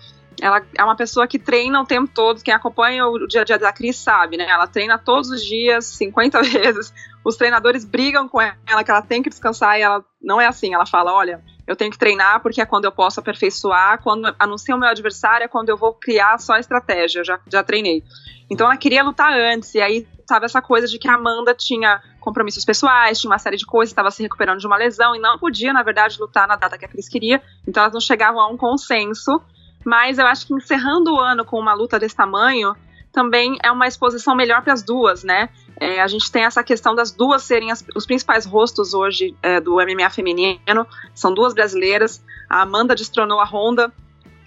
Ela 0.40 0.62
é 0.76 0.85
uma 0.85 0.97
pessoa 0.97 1.26
que 1.26 1.38
treina 1.38 1.80
o 1.80 1.87
tempo 1.87 2.11
todo, 2.12 2.42
quem 2.42 2.52
acompanha 2.52 3.06
o 3.06 3.26
dia 3.26 3.40
a 3.40 3.45
dia 3.45 3.59
da 3.59 3.73
Cris 3.73 3.97
sabe, 3.97 4.37
né? 4.37 4.47
Ela 4.49 4.66
treina 4.66 4.99
todos 4.99 5.30
os 5.30 5.42
dias, 5.42 5.87
50 5.87 6.42
vezes. 6.45 6.92
Os 7.25 7.37
treinadores 7.37 7.85
brigam 7.85 8.28
com 8.28 8.40
ela 8.40 8.85
que 8.85 8.90
ela 8.90 9.02
tem 9.02 9.23
que 9.23 9.30
descansar 9.30 9.78
e 9.78 9.83
ela 9.83 10.04
não 10.23 10.40
é 10.40 10.47
assim. 10.47 10.75
Ela 10.75 10.85
fala: 10.85 11.12
olha, 11.12 11.42
eu 11.67 11.75
tenho 11.75 11.91
que 11.91 11.99
treinar 11.99 12.41
porque 12.41 12.61
é 12.61 12.67
quando 12.67 12.85
eu 12.85 12.93
posso 12.93 13.21
aperfeiçoar, 13.21 14.03
quando 14.03 14.33
anuncia 14.39 14.75
o 14.75 14.79
meu 14.79 14.89
adversário 14.89 15.45
é 15.45 15.49
quando 15.49 15.69
eu 15.69 15.77
vou 15.77 15.93
criar 15.93 16.39
só 16.39 16.55
a 16.55 16.61
estratégia, 16.61 17.25
já, 17.25 17.41
já 17.51 17.63
treinei. 17.63 18.03
Então 18.49 18.67
ela 18.67 18.77
queria 18.77 19.03
lutar 19.03 19.33
antes, 19.33 19.75
e 19.75 19.81
aí 19.81 20.07
tava 20.27 20.45
essa 20.45 20.63
coisa 20.63 20.87
de 20.87 20.99
que 20.99 21.09
a 21.09 21.15
Amanda 21.15 21.55
tinha 21.55 22.01
compromissos 22.21 22.65
pessoais, 22.65 23.21
tinha 23.21 23.31
uma 23.31 23.39
série 23.39 23.57
de 23.57 23.67
coisas, 23.67 23.91
estava 23.91 24.11
se 24.11 24.23
recuperando 24.23 24.59
de 24.59 24.67
uma 24.67 24.77
lesão 24.77 25.15
e 25.15 25.19
não 25.19 25.39
podia, 25.39 25.73
na 25.73 25.83
verdade, 25.83 26.19
lutar 26.21 26.47
na 26.47 26.57
data 26.57 26.79
que 26.79 26.85
a 26.85 26.89
Cris 26.89 27.09
queria, 27.09 27.43
então 27.67 27.83
elas 27.83 27.93
não 27.93 28.01
chegavam 28.01 28.41
a 28.41 28.49
um 28.49 28.57
consenso. 28.57 29.41
Mas 29.85 30.19
eu 30.19 30.27
acho 30.27 30.49
que 30.49 30.53
encerrando 30.53 31.15
o 31.15 31.21
ano 31.21 31.45
com 31.45 31.61
uma 31.61 31.73
luta 31.73 31.97
desse 31.97 32.17
tamanho 32.17 32.75
também 33.17 33.57
é 33.63 33.73
uma 33.73 33.89
exposição 33.89 34.37
melhor 34.37 34.61
para 34.61 34.75
as 34.75 34.83
duas, 34.83 35.25
né? 35.25 35.49
É, 35.81 36.03
a 36.03 36.07
gente 36.07 36.31
tem 36.31 36.45
essa 36.45 36.63
questão 36.63 36.95
das 36.95 37.11
duas 37.11 37.43
serem 37.43 37.73
as, 37.73 37.83
os 37.97 38.05
principais 38.05 38.45
rostos 38.45 38.93
hoje 38.93 39.35
é, 39.43 39.59
do 39.59 39.77
MMA 39.77 40.11
feminino. 40.11 40.87
São 41.15 41.33
duas 41.33 41.55
brasileiras. 41.55 42.23
A 42.47 42.61
Amanda 42.61 42.95
destronou 42.95 43.41
a 43.41 43.45
Honda, 43.45 43.91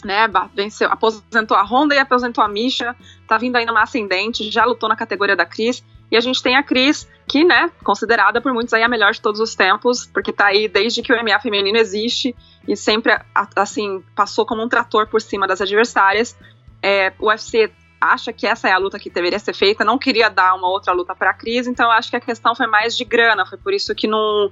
né? 0.05 0.29
Venceu, 0.53 0.87
aposentou 0.87 1.57
a 1.57 1.63
Honda 1.63 1.95
e 1.95 1.97
aposentou 1.97 2.43
a 2.43 2.47
Misha. 2.47 2.95
Tá 3.27 3.39
vindo 3.39 3.55
aí 3.55 3.65
numa 3.65 3.81
ascendente, 3.81 4.51
já 4.51 4.65
lutou 4.65 4.87
na 4.87 4.95
categoria 4.95 5.35
da 5.35 5.47
Cris. 5.47 5.83
E 6.11 6.15
a 6.15 6.19
gente 6.19 6.41
tem 6.43 6.55
a 6.55 6.61
Cris, 6.61 7.09
que, 7.27 7.43
né, 7.43 7.71
considerada 7.83 8.39
por 8.39 8.53
muitos 8.53 8.73
aí 8.73 8.83
a 8.83 8.87
melhor 8.87 9.13
de 9.13 9.21
todos 9.21 9.39
os 9.39 9.55
tempos, 9.55 10.05
porque 10.05 10.31
tá 10.31 10.45
aí 10.45 10.67
desde 10.67 11.01
que 11.01 11.11
o 11.11 11.23
MMA 11.23 11.39
feminino 11.39 11.77
existe 11.77 12.35
e 12.67 12.75
sempre, 12.75 13.19
assim, 13.55 14.03
passou 14.15 14.45
como 14.45 14.63
um 14.63 14.69
trator 14.69 15.07
por 15.07 15.21
cima 15.21 15.47
das 15.47 15.59
adversárias. 15.59 16.37
É, 16.81 17.13
o 17.19 17.27
UFC 17.29 17.71
acha 17.99 18.31
que 18.31 18.47
essa 18.47 18.69
é 18.69 18.71
a 18.71 18.77
luta 18.77 18.99
que 18.99 19.09
deveria 19.09 19.39
ser 19.39 19.53
feita, 19.53 19.83
não 19.83 19.97
queria 19.97 20.29
dar 20.29 20.55
uma 20.55 20.69
outra 20.69 20.93
luta 20.93 21.15
para 21.15 21.31
a 21.31 21.33
Cris, 21.33 21.67
então 21.67 21.85
eu 21.85 21.91
acho 21.91 22.09
que 22.09 22.15
a 22.15 22.21
questão 22.21 22.55
foi 22.55 22.67
mais 22.67 22.95
de 22.95 23.03
grana, 23.03 23.45
foi 23.45 23.57
por 23.57 23.73
isso 23.73 23.93
que 23.93 24.07
não 24.07 24.49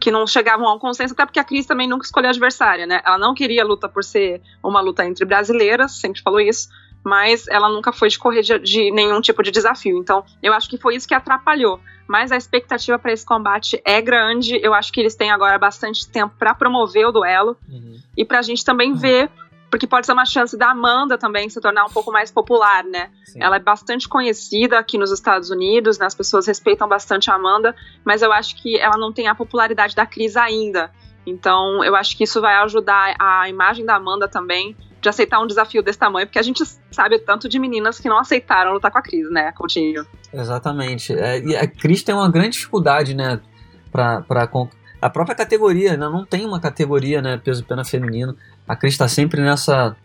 que 0.00 0.12
não 0.12 0.28
chegavam 0.28 0.68
a 0.68 0.74
um 0.74 0.78
consenso, 0.78 1.12
até 1.12 1.26
porque 1.26 1.40
a 1.40 1.44
Cris 1.44 1.66
também 1.66 1.88
nunca 1.88 2.04
escolheu 2.04 2.28
a 2.28 2.30
adversária, 2.30 2.86
né? 2.86 3.02
Ela 3.04 3.18
não 3.18 3.34
queria 3.34 3.64
luta 3.64 3.88
por 3.88 4.04
ser 4.04 4.40
uma 4.62 4.80
luta 4.80 5.04
entre 5.04 5.24
brasileiras, 5.24 5.98
sempre 5.98 6.22
falou 6.22 6.40
isso, 6.40 6.68
mas 7.02 7.48
ela 7.48 7.68
nunca 7.68 7.90
foi 7.90 8.08
de 8.08 8.18
correr 8.18 8.42
de, 8.42 8.58
de 8.60 8.90
nenhum 8.92 9.20
tipo 9.20 9.42
de 9.42 9.50
desafio. 9.50 9.98
Então, 9.98 10.24
eu 10.40 10.52
acho 10.52 10.68
que 10.68 10.78
foi 10.78 10.94
isso 10.94 11.08
que 11.08 11.14
atrapalhou. 11.14 11.80
Mas 12.06 12.32
a 12.32 12.36
expectativa 12.36 12.98
para 12.98 13.12
esse 13.12 13.24
combate 13.24 13.80
é 13.84 14.00
grande. 14.00 14.58
Eu 14.62 14.72
acho 14.72 14.92
que 14.92 15.00
eles 15.00 15.14
têm 15.14 15.30
agora 15.30 15.58
bastante 15.58 16.08
tempo 16.08 16.34
para 16.38 16.54
promover 16.54 17.06
o 17.06 17.12
duelo 17.12 17.56
uhum. 17.68 17.98
e 18.16 18.24
para 18.24 18.38
a 18.38 18.42
gente 18.42 18.64
também 18.64 18.92
uhum. 18.92 18.96
ver 18.96 19.30
porque 19.70 19.86
pode 19.86 20.06
ser 20.06 20.12
uma 20.12 20.24
chance 20.24 20.56
da 20.56 20.70
Amanda 20.70 21.18
também 21.18 21.48
se 21.48 21.60
tornar 21.60 21.84
um 21.84 21.90
pouco 21.90 22.10
mais 22.10 22.30
popular, 22.30 22.84
né? 22.84 23.10
Sim. 23.24 23.42
Ela 23.42 23.56
é 23.56 23.60
bastante 23.60 24.08
conhecida 24.08 24.78
aqui 24.78 24.96
nos 24.96 25.12
Estados 25.12 25.50
Unidos, 25.50 25.98
né? 25.98 26.06
as 26.06 26.14
pessoas 26.14 26.46
respeitam 26.46 26.88
bastante 26.88 27.30
a 27.30 27.34
Amanda, 27.34 27.74
mas 28.04 28.22
eu 28.22 28.32
acho 28.32 28.56
que 28.60 28.78
ela 28.78 28.96
não 28.96 29.12
tem 29.12 29.28
a 29.28 29.34
popularidade 29.34 29.94
da 29.94 30.06
Cris 30.06 30.36
ainda. 30.36 30.90
Então, 31.26 31.84
eu 31.84 31.94
acho 31.94 32.16
que 32.16 32.24
isso 32.24 32.40
vai 32.40 32.54
ajudar 32.62 33.14
a 33.18 33.48
imagem 33.48 33.84
da 33.84 33.96
Amanda 33.96 34.26
também 34.26 34.74
de 35.00 35.08
aceitar 35.08 35.40
um 35.40 35.46
desafio 35.46 35.82
desse 35.82 35.98
tamanho, 35.98 36.26
porque 36.26 36.38
a 36.38 36.42
gente 36.42 36.64
sabe 36.90 37.18
tanto 37.20 37.48
de 37.48 37.58
meninas 37.58 38.00
que 38.00 38.08
não 38.08 38.18
aceitaram 38.18 38.72
lutar 38.72 38.90
com 38.90 38.98
a 38.98 39.02
Cris, 39.02 39.30
né, 39.30 39.52
Coutinho? 39.52 40.04
Exatamente. 40.32 41.12
É, 41.12 41.38
e 41.38 41.56
a 41.56 41.68
Cris 41.68 42.02
tem 42.02 42.14
uma 42.14 42.30
grande 42.30 42.56
dificuldade, 42.56 43.14
né, 43.14 43.40
pra 43.92 44.48
a 45.00 45.08
própria 45.08 45.36
categoria, 45.36 45.96
né, 45.96 46.08
não 46.08 46.24
tem 46.24 46.44
uma 46.44 46.60
categoria, 46.60 47.22
né, 47.22 47.40
peso-pena 47.42 47.84
feminino. 47.84 48.36
A 48.66 48.74
Cris 48.74 48.94
está 48.94 49.08
sempre 49.08 49.40
nessa, 49.40 49.96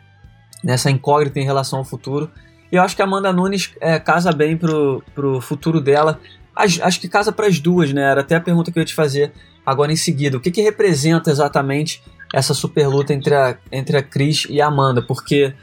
nessa 0.64 0.90
incógnita 0.90 1.40
em 1.40 1.44
relação 1.44 1.80
ao 1.80 1.86
futuro. 1.86 2.30
E 2.72 2.76
eu 2.76 2.82
acho 2.82 2.96
que 2.96 3.02
a 3.02 3.06
Amanda 3.06 3.32
Nunes 3.32 3.72
é, 3.80 4.00
casa 4.00 4.32
bem 4.32 4.58
pro, 4.58 5.04
pro 5.14 5.42
futuro 5.42 5.80
dela. 5.80 6.20
Acho, 6.56 6.84
acho 6.84 7.00
que 7.00 7.08
casa 7.08 7.32
para 7.32 7.48
as 7.48 7.60
duas, 7.60 7.94
né? 7.94 8.02
Era 8.02 8.22
até 8.22 8.36
a 8.36 8.42
pergunta 8.42 8.72
que 8.72 8.80
eu 8.80 8.82
ia 8.82 8.86
te 8.86 8.96
fazer 8.96 9.32
agora 9.66 9.92
em 9.92 9.96
seguida. 9.96 10.38
O 10.38 10.40
que, 10.40 10.50
que 10.50 10.62
representa 10.62 11.30
exatamente 11.30 12.04
essa 12.34 12.54
super 12.54 12.88
luta 12.88 13.14
entre 13.14 13.36
a, 13.36 13.58
entre 13.72 13.98
a 13.98 14.02
Cris 14.02 14.48
e 14.50 14.60
a 14.60 14.68
Amanda? 14.68 15.02
Porque, 15.02 15.54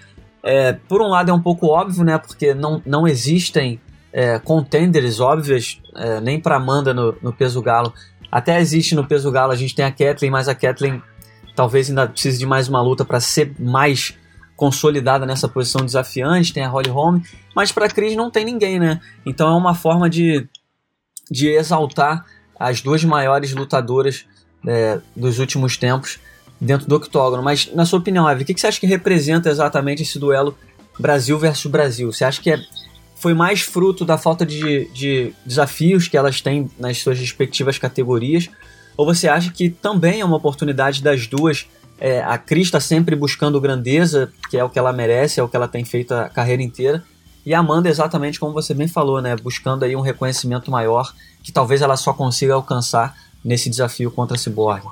é, 0.43 0.73
por 0.73 1.03
um 1.03 1.09
lado, 1.09 1.31
é 1.31 1.35
um 1.35 1.43
pouco 1.43 1.67
óbvio, 1.67 2.05
né? 2.05 2.17
Porque 2.19 2.55
não, 2.55 2.81
não 2.87 3.09
existem 3.09 3.81
é, 4.13 4.39
contenders 4.39 5.19
óbvias, 5.19 5.81
é, 5.97 6.21
nem 6.21 6.41
para 6.41 6.57
Amanda 6.57 6.95
no, 6.95 7.17
no 7.23 7.33
peso 7.33 7.61
galo. 7.63 7.93
Até 8.31 8.61
existe 8.61 8.95
no 8.95 9.07
peso 9.07 9.31
galo, 9.31 9.53
a 9.53 9.57
gente 9.57 9.75
tem 9.75 9.85
a 9.85 9.91
Kathleen, 9.91 10.31
mas 10.31 10.49
a 10.49 10.55
Kathleen 10.55 11.03
talvez 11.55 11.89
ainda 11.89 12.07
precise 12.07 12.39
de 12.39 12.47
mais 12.47 12.69
uma 12.69 12.81
luta 12.81 13.05
para 13.05 13.21
ser 13.21 13.53
mais 13.59 14.15
consolidada 14.57 15.25
nessa 15.25 15.49
posição 15.49 15.85
desafiante, 15.85 16.53
tem 16.53 16.63
a 16.63 16.69
Holly 16.69 16.91
Holm, 16.91 17.21
mas 17.57 17.73
para 17.73 17.89
Cris 17.89 18.15
não 18.15 18.31
tem 18.31 18.45
ninguém, 18.45 18.79
né? 18.79 19.01
Então 19.25 19.49
é 19.49 19.57
uma 19.57 19.75
forma 19.75 20.09
de, 20.09 20.47
de 21.31 21.49
exaltar 21.49 22.27
as 22.59 22.83
duas 22.83 23.03
maiores 23.03 23.55
lutadoras 23.55 24.27
é, 24.67 25.01
dos 25.17 25.39
últimos 25.39 25.79
tempos 25.79 26.19
dentro 26.61 26.87
do 26.87 26.97
octógono. 26.97 27.43
Mas, 27.43 27.73
na 27.75 27.87
sua 27.87 27.99
opinião, 27.99 28.29
Eve, 28.29 28.43
o 28.43 28.47
que, 28.47 28.53
que 28.53 28.61
você 28.61 28.67
acha 28.67 28.79
que 28.79 28.87
representa 28.87 29.49
exatamente 29.49 30.03
esse 30.03 30.19
duelo 30.19 30.55
Brasil 30.99 31.39
versus 31.39 31.71
Brasil? 31.71 32.13
Você 32.13 32.25
acha 32.25 32.43
que 32.43 32.51
é, 32.51 32.61
foi 33.21 33.35
mais 33.35 33.61
fruto 33.61 34.03
da 34.03 34.17
falta 34.17 34.47
de, 34.47 34.91
de 34.95 35.35
desafios 35.45 36.09
que 36.09 36.17
elas 36.17 36.41
têm 36.41 36.71
nas 36.79 36.99
suas 36.99 37.19
respectivas 37.19 37.77
categorias? 37.77 38.49
Ou 38.97 39.05
você 39.05 39.29
acha 39.29 39.51
que 39.51 39.69
também 39.69 40.21
é 40.21 40.25
uma 40.25 40.39
oportunidade 40.39 41.03
das 41.03 41.27
duas? 41.27 41.67
É, 41.99 42.23
a 42.23 42.39
Cris 42.39 42.69
está 42.69 42.81
sempre 42.81 43.15
buscando 43.15 43.61
grandeza, 43.61 44.33
que 44.49 44.57
é 44.57 44.65
o 44.65 44.71
que 44.71 44.79
ela 44.79 44.91
merece, 44.91 45.39
é 45.39 45.43
o 45.43 45.49
que 45.49 45.55
ela 45.55 45.69
tem 45.69 45.85
feito 45.85 46.15
a 46.15 46.31
carreira 46.31 46.63
inteira. 46.63 47.05
E 47.45 47.53
a 47.53 47.59
Amanda, 47.59 47.91
exatamente 47.91 48.41
como 48.41 48.55
você 48.55 48.73
bem 48.73 48.89
falou, 48.89 49.21
né? 49.21 49.37
Buscando 49.37 49.85
aí 49.85 49.95
um 49.95 50.01
reconhecimento 50.01 50.71
maior 50.71 51.13
que 51.43 51.53
talvez 51.53 51.83
ela 51.83 51.99
só 51.99 52.15
consiga 52.15 52.55
alcançar 52.55 53.15
nesse 53.45 53.69
desafio 53.69 54.11
contra 54.11 54.35
a 54.35 54.39
Cyborg. 54.39 54.83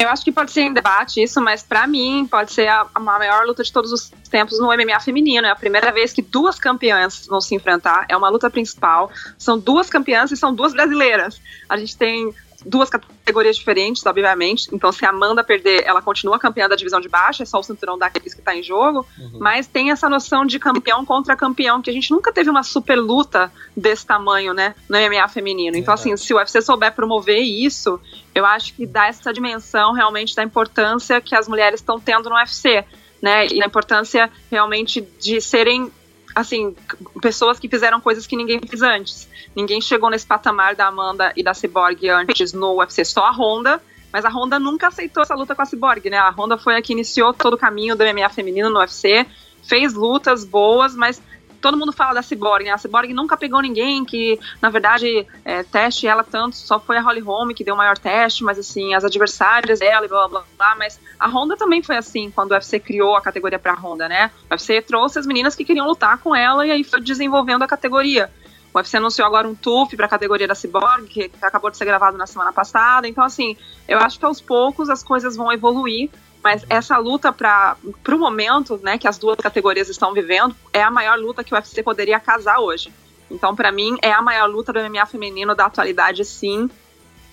Eu 0.00 0.08
acho 0.08 0.24
que 0.24 0.32
pode 0.32 0.50
ser 0.50 0.62
em 0.62 0.72
debate 0.72 1.22
isso, 1.22 1.42
mas 1.42 1.62
para 1.62 1.86
mim 1.86 2.26
pode 2.26 2.54
ser 2.54 2.66
a, 2.68 2.86
a, 2.94 2.98
maior 2.98 3.44
luta 3.46 3.62
de 3.62 3.70
todos 3.70 3.92
os 3.92 4.10
tempos 4.30 4.58
no 4.58 4.68
MMA 4.68 4.98
feminino. 4.98 5.46
É 5.46 5.50
a 5.50 5.54
primeira 5.54 5.92
vez 5.92 6.10
que 6.10 6.22
duas 6.22 6.58
campeãs 6.58 7.26
vão 7.26 7.38
se 7.38 7.54
enfrentar. 7.54 8.06
É 8.08 8.16
uma 8.16 8.30
luta 8.30 8.48
principal. 8.48 9.10
São 9.36 9.58
duas 9.58 9.90
campeãs 9.90 10.32
e 10.32 10.38
são 10.38 10.54
duas 10.54 10.72
brasileiras. 10.72 11.38
A 11.68 11.76
gente 11.76 11.98
tem 11.98 12.34
duas 12.64 12.90
categorias 12.90 13.56
diferentes, 13.56 14.04
obviamente. 14.04 14.68
Então, 14.72 14.92
se 14.92 15.04
a 15.04 15.10
Amanda 15.10 15.42
perder, 15.42 15.84
ela 15.86 16.02
continua 16.02 16.38
campeã 16.38 16.68
da 16.68 16.76
divisão 16.76 17.00
de 17.00 17.08
baixo, 17.08 17.42
é 17.42 17.46
só 17.46 17.58
o 17.58 17.62
cinturão 17.62 17.98
daqueles 17.98 18.34
que 18.34 18.40
está 18.40 18.54
em 18.54 18.62
jogo. 18.62 19.06
Uhum. 19.18 19.38
Mas 19.38 19.66
tem 19.66 19.90
essa 19.90 20.08
noção 20.08 20.44
de 20.44 20.58
campeão 20.58 21.04
contra 21.04 21.36
campeão, 21.36 21.80
que 21.80 21.90
a 21.90 21.92
gente 21.92 22.10
nunca 22.10 22.32
teve 22.32 22.50
uma 22.50 22.62
super 22.62 22.96
luta 22.96 23.52
desse 23.76 24.06
tamanho, 24.06 24.52
né, 24.52 24.74
no 24.88 24.98
MMA 24.98 25.28
feminino. 25.28 25.76
Então, 25.76 25.94
assim, 25.94 26.16
se 26.16 26.32
o 26.34 26.36
UFC 26.36 26.60
souber 26.62 26.92
promover 26.94 27.40
isso, 27.40 28.00
eu 28.34 28.44
acho 28.44 28.74
que 28.74 28.86
dá 28.86 29.06
essa 29.06 29.32
dimensão 29.32 29.92
realmente 29.92 30.34
da 30.34 30.42
importância 30.42 31.20
que 31.20 31.34
as 31.34 31.48
mulheres 31.48 31.80
estão 31.80 31.98
tendo 31.98 32.28
no 32.28 32.36
UFC. 32.36 32.84
Né, 33.22 33.48
e 33.48 33.62
a 33.62 33.66
importância 33.66 34.30
realmente 34.50 35.02
de 35.20 35.42
serem 35.42 35.92
assim, 36.34 36.74
pessoas 37.20 37.58
que 37.58 37.68
fizeram 37.68 38.00
coisas 38.00 38.26
que 38.26 38.36
ninguém 38.36 38.60
fez 38.60 38.82
antes. 38.82 39.28
Ninguém 39.54 39.80
chegou 39.80 40.10
nesse 40.10 40.26
patamar 40.26 40.74
da 40.74 40.86
Amanda 40.86 41.32
e 41.36 41.42
da 41.42 41.54
Cyborg 41.54 42.08
antes 42.08 42.52
no 42.52 42.78
UFC, 42.78 43.04
só 43.04 43.26
a 43.26 43.32
Honda. 43.32 43.80
Mas 44.12 44.24
a 44.24 44.28
Honda 44.28 44.58
nunca 44.58 44.88
aceitou 44.88 45.22
essa 45.22 45.34
luta 45.34 45.54
com 45.54 45.62
a 45.62 45.66
Cyborg, 45.66 46.10
né? 46.10 46.18
A 46.18 46.30
Honda 46.30 46.58
foi 46.58 46.76
a 46.76 46.82
que 46.82 46.92
iniciou 46.92 47.32
todo 47.32 47.54
o 47.54 47.58
caminho 47.58 47.94
do 47.94 48.04
MMA 48.04 48.28
feminino 48.28 48.68
no 48.68 48.80
UFC, 48.80 49.24
fez 49.62 49.94
lutas 49.94 50.44
boas, 50.44 50.96
mas 50.96 51.22
todo 51.60 51.76
mundo 51.76 51.92
fala 51.92 52.14
da 52.14 52.22
Cyborg, 52.22 52.64
né? 52.64 52.70
A 52.70 52.78
Cyborg 52.78 53.12
nunca 53.12 53.36
pegou 53.36 53.60
ninguém 53.60 54.04
que, 54.04 54.38
na 54.60 54.70
verdade, 54.70 55.26
é, 55.44 55.62
teste 55.62 56.06
ela 56.06 56.24
tanto, 56.24 56.56
só 56.56 56.80
foi 56.80 56.96
a 56.96 57.02
Holly 57.02 57.20
Holm 57.20 57.50
que 57.54 57.62
deu 57.62 57.74
o 57.74 57.76
maior 57.78 57.98
teste, 57.98 58.42
mas 58.42 58.58
assim, 58.58 58.94
as 58.94 59.04
adversárias 59.04 59.78
dela 59.80 60.06
e 60.06 60.08
blá 60.08 60.28
blá 60.28 60.44
blá, 60.56 60.74
mas 60.76 61.00
a 61.18 61.28
Honda 61.28 61.56
também 61.56 61.82
foi 61.82 61.96
assim 61.96 62.30
quando 62.30 62.52
o 62.52 62.54
UFC 62.54 62.80
criou 62.80 63.16
a 63.16 63.20
categoria 63.20 63.58
pra 63.58 63.74
Honda, 63.74 64.08
né? 64.08 64.30
O 64.48 64.54
UFC 64.54 64.80
trouxe 64.82 65.18
as 65.18 65.26
meninas 65.26 65.54
que 65.54 65.64
queriam 65.64 65.86
lutar 65.86 66.18
com 66.18 66.34
ela 66.34 66.66
e 66.66 66.70
aí 66.70 66.84
foi 66.84 67.00
desenvolvendo 67.00 67.62
a 67.62 67.68
categoria. 67.68 68.30
O 68.72 68.78
UFC 68.78 68.96
anunciou 68.96 69.26
agora 69.26 69.48
um 69.48 69.54
TUF 69.54 69.96
para 69.96 70.06
a 70.06 70.08
categoria 70.08 70.46
da 70.46 70.54
Cyborg, 70.54 71.06
que, 71.08 71.28
que 71.28 71.44
acabou 71.44 71.70
de 71.70 71.76
ser 71.76 71.84
gravado 71.84 72.16
na 72.16 72.26
semana 72.26 72.52
passada. 72.52 73.08
Então, 73.08 73.24
assim, 73.24 73.56
eu 73.88 73.98
acho 73.98 74.18
que 74.18 74.24
aos 74.24 74.40
poucos 74.40 74.88
as 74.88 75.02
coisas 75.02 75.36
vão 75.36 75.52
evoluir 75.52 76.08
mas 76.42 76.64
essa 76.68 76.96
luta 76.96 77.32
para 77.32 77.76
o 77.84 78.18
momento, 78.18 78.78
né, 78.82 78.98
que 78.98 79.06
as 79.06 79.18
duas 79.18 79.36
categorias 79.36 79.88
estão 79.88 80.12
vivendo, 80.12 80.54
é 80.72 80.82
a 80.82 80.90
maior 80.90 81.18
luta 81.18 81.44
que 81.44 81.52
o 81.52 81.56
UFC 81.56 81.82
poderia 81.82 82.18
casar 82.18 82.58
hoje. 82.58 82.92
Então, 83.30 83.54
para 83.54 83.70
mim, 83.70 83.96
é 84.02 84.12
a 84.12 84.22
maior 84.22 84.48
luta 84.48 84.72
do 84.72 84.80
MMA 84.80 85.06
feminino 85.06 85.54
da 85.54 85.66
atualidade, 85.66 86.24
sim. 86.24 86.68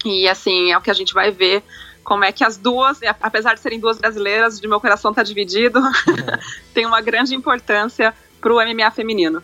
E 0.06 0.28
assim, 0.28 0.72
é 0.72 0.78
o 0.78 0.82
que 0.82 0.92
a 0.92 0.94
gente 0.94 1.14
vai 1.14 1.32
ver 1.32 1.64
como 2.04 2.24
é 2.24 2.32
que 2.32 2.44
as 2.44 2.56
duas, 2.56 3.00
apesar 3.22 3.54
de 3.56 3.60
serem 3.60 3.80
duas 3.80 3.98
brasileiras, 3.98 4.62
de 4.62 4.68
meu 4.68 4.80
coração 4.80 5.14
tá 5.14 5.24
dividido, 5.24 5.80
é. 5.80 6.40
tem 6.74 6.86
uma 6.86 7.02
grande 7.02 7.36
importância 7.36 8.14
pro 8.40 8.56
MMA 8.56 8.92
feminino. 8.92 9.42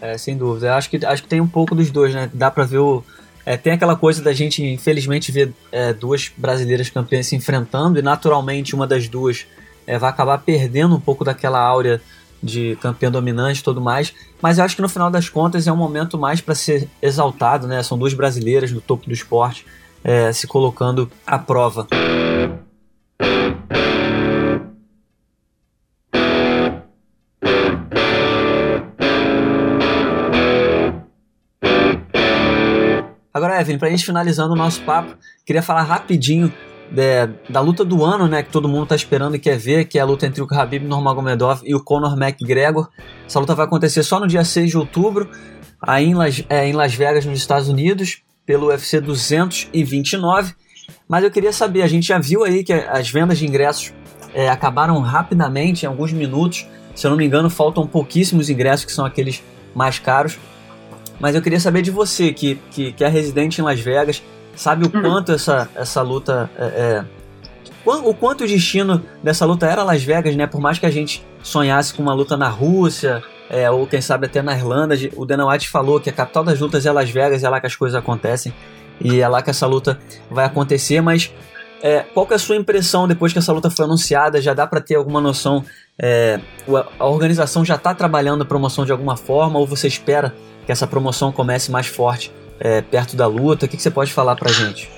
É, 0.00 0.18
sem 0.18 0.36
dúvida. 0.36 0.66
Eu 0.66 0.74
acho 0.74 0.90
que, 0.90 1.06
acho 1.06 1.22
que 1.22 1.28
tem 1.28 1.40
um 1.40 1.46
pouco 1.46 1.74
dos 1.74 1.90
dois, 1.90 2.12
né? 2.12 2.28
Dá 2.34 2.50
pra 2.50 2.64
ver 2.64 2.78
o, 2.78 3.04
é, 3.44 3.56
tem 3.56 3.72
aquela 3.72 3.96
coisa 3.96 4.22
da 4.22 4.32
gente, 4.32 4.64
infelizmente, 4.64 5.32
ver 5.32 5.52
é, 5.70 5.92
duas 5.92 6.30
brasileiras 6.36 6.88
campeãs 6.88 7.26
se 7.26 7.36
enfrentando 7.36 7.98
e, 7.98 8.02
naturalmente, 8.02 8.74
uma 8.74 8.86
das 8.86 9.08
duas 9.08 9.46
é, 9.86 9.98
vai 9.98 10.10
acabar 10.10 10.38
perdendo 10.38 10.94
um 10.94 11.00
pouco 11.00 11.24
daquela 11.24 11.60
áurea 11.60 12.00
de 12.42 12.76
campeã 12.80 13.10
dominante 13.10 13.60
e 13.60 13.64
tudo 13.64 13.80
mais. 13.80 14.12
Mas 14.40 14.58
eu 14.58 14.64
acho 14.64 14.76
que 14.76 14.82
no 14.82 14.88
final 14.88 15.10
das 15.10 15.28
contas 15.28 15.66
é 15.66 15.72
um 15.72 15.76
momento 15.76 16.18
mais 16.18 16.40
para 16.40 16.54
ser 16.54 16.88
exaltado, 17.00 17.66
né? 17.66 17.82
São 17.82 17.98
duas 17.98 18.14
brasileiras 18.14 18.72
no 18.72 18.80
topo 18.80 19.06
do 19.06 19.12
esporte 19.12 19.64
é, 20.04 20.32
se 20.32 20.46
colocando 20.46 21.10
à 21.26 21.38
prova. 21.38 21.86
Evelyn, 33.62 33.78
pra 33.78 33.88
gente 33.88 34.04
finalizando 34.04 34.52
o 34.52 34.56
nosso 34.56 34.82
papo, 34.82 35.16
queria 35.46 35.62
falar 35.62 35.82
rapidinho 35.82 36.52
da 37.48 37.60
luta 37.60 37.84
do 37.84 38.04
ano, 38.04 38.28
né, 38.28 38.42
que 38.42 38.50
todo 38.50 38.68
mundo 38.68 38.86
tá 38.86 38.94
esperando 38.94 39.34
e 39.34 39.38
quer 39.38 39.56
ver, 39.56 39.86
que 39.86 39.98
é 39.98 40.02
a 40.02 40.04
luta 40.04 40.26
entre 40.26 40.42
o 40.42 40.46
Khabib 40.46 40.84
Nurmagomedov 40.84 41.62
e 41.64 41.74
o 41.74 41.82
Conor 41.82 42.20
McGregor. 42.20 42.88
Essa 43.26 43.40
luta 43.40 43.54
vai 43.54 43.64
acontecer 43.64 44.02
só 44.02 44.20
no 44.20 44.26
dia 44.26 44.44
6 44.44 44.70
de 44.70 44.76
outubro, 44.76 45.30
aí 45.80 46.06
em 46.06 46.14
Las, 46.14 46.44
é, 46.50 46.68
em 46.68 46.72
Las 46.72 46.94
Vegas, 46.94 47.24
nos 47.24 47.38
Estados 47.38 47.68
Unidos, 47.68 48.22
pelo 48.44 48.66
UFC 48.66 49.00
229. 49.00 50.54
Mas 51.08 51.24
eu 51.24 51.30
queria 51.30 51.52
saber, 51.52 51.82
a 51.82 51.86
gente 51.86 52.08
já 52.08 52.18
viu 52.18 52.44
aí 52.44 52.62
que 52.62 52.72
as 52.72 53.10
vendas 53.10 53.38
de 53.38 53.46
ingressos 53.46 53.92
é, 54.34 54.50
acabaram 54.50 54.98
rapidamente, 55.00 55.84
em 55.84 55.88
alguns 55.88 56.12
minutos. 56.12 56.66
Se 56.94 57.06
eu 57.06 57.10
não 57.10 57.16
me 57.16 57.24
engano, 57.24 57.48
faltam 57.48 57.86
pouquíssimos 57.86 58.50
ingressos, 58.50 58.84
que 58.84 58.92
são 58.92 59.06
aqueles 59.06 59.42
mais 59.74 59.98
caros. 59.98 60.38
Mas 61.22 61.36
eu 61.36 61.40
queria 61.40 61.60
saber 61.60 61.82
de 61.82 61.92
você, 61.92 62.32
que, 62.32 62.56
que, 62.72 62.90
que 62.90 63.04
é 63.04 63.08
residente 63.08 63.60
em 63.60 63.64
Las 63.64 63.78
Vegas, 63.78 64.20
sabe 64.56 64.84
o 64.84 64.90
uhum. 64.92 65.02
quanto 65.02 65.30
essa, 65.30 65.70
essa 65.76 66.02
luta 66.02 66.50
é, 66.58 66.64
é, 66.64 67.04
o 67.84 68.12
quanto 68.12 68.42
o 68.42 68.46
destino 68.46 69.00
dessa 69.22 69.46
luta 69.46 69.66
era 69.66 69.84
Las 69.84 70.02
Vegas, 70.02 70.34
né? 70.34 70.48
Por 70.48 70.60
mais 70.60 70.80
que 70.80 70.86
a 70.86 70.90
gente 70.90 71.24
sonhasse 71.40 71.94
com 71.94 72.02
uma 72.02 72.12
luta 72.12 72.36
na 72.36 72.48
Rússia, 72.48 73.22
é, 73.48 73.70
ou 73.70 73.86
quem 73.86 74.00
sabe 74.00 74.26
até 74.26 74.42
na 74.42 74.52
Irlanda, 74.52 74.96
o 75.14 75.24
Dana 75.24 75.46
White 75.46 75.68
falou 75.68 76.00
que 76.00 76.10
a 76.10 76.12
capital 76.12 76.42
das 76.42 76.58
lutas 76.58 76.86
é 76.86 76.90
Las 76.90 77.08
Vegas, 77.08 77.44
é 77.44 77.48
lá 77.48 77.60
que 77.60 77.68
as 77.68 77.76
coisas 77.76 77.96
acontecem, 77.96 78.52
e 79.00 79.20
é 79.20 79.28
lá 79.28 79.42
que 79.42 79.50
essa 79.50 79.66
luta 79.66 80.00
vai 80.28 80.44
acontecer, 80.44 81.00
mas 81.00 81.32
é, 81.82 82.00
qual 82.14 82.26
é 82.30 82.34
a 82.34 82.38
sua 82.38 82.56
impressão 82.56 83.08
depois 83.08 83.32
que 83.32 83.38
essa 83.38 83.52
luta 83.52 83.68
foi 83.68 83.84
anunciada? 83.84 84.40
Já 84.40 84.54
dá 84.54 84.66
para 84.66 84.80
ter 84.80 84.94
alguma 84.94 85.20
noção? 85.20 85.64
É, 85.98 86.40
a 86.98 87.06
organização 87.06 87.64
já 87.64 87.74
está 87.74 87.92
trabalhando 87.94 88.42
a 88.42 88.44
promoção 88.44 88.84
de 88.86 88.92
alguma 88.92 89.16
forma, 89.16 89.58
ou 89.58 89.66
você 89.66 89.88
espera 89.88 90.34
que 90.64 90.70
essa 90.70 90.86
promoção 90.86 91.32
comece 91.32 91.70
mais 91.70 91.86
forte 91.86 92.32
é, 92.60 92.80
perto 92.80 93.16
da 93.16 93.26
luta? 93.26 93.66
O 93.66 93.68
que, 93.68 93.76
que 93.76 93.82
você 93.82 93.90
pode 93.90 94.12
falar 94.12 94.36
pra 94.36 94.50
gente? 94.52 94.88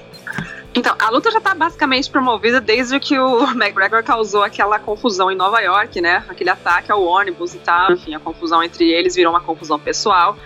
Então, 0.75 0.95
a 0.99 1.09
luta 1.09 1.31
já 1.31 1.41
tá 1.41 1.55
basicamente 1.55 2.11
promovida 2.11 2.61
desde 2.61 2.99
que 2.99 3.19
o 3.19 3.45
McGregor 3.55 4.03
causou 4.03 4.43
aquela 4.43 4.79
confusão 4.79 5.31
em 5.31 5.37
Nova 5.37 5.61
York, 5.61 6.01
né? 6.01 6.25
Aquele 6.29 6.51
ataque 6.51 6.93
ao 6.93 7.03
ônibus 7.03 7.55
e 7.55 7.59
tal. 7.59 7.93
Enfim, 7.93 8.15
a 8.15 8.21
confusão 8.21 8.63
entre 8.63 8.91
eles 8.91 9.15
virou 9.15 9.33
uma 9.33 9.41
confusão 9.41 9.79
pessoal 9.79 10.37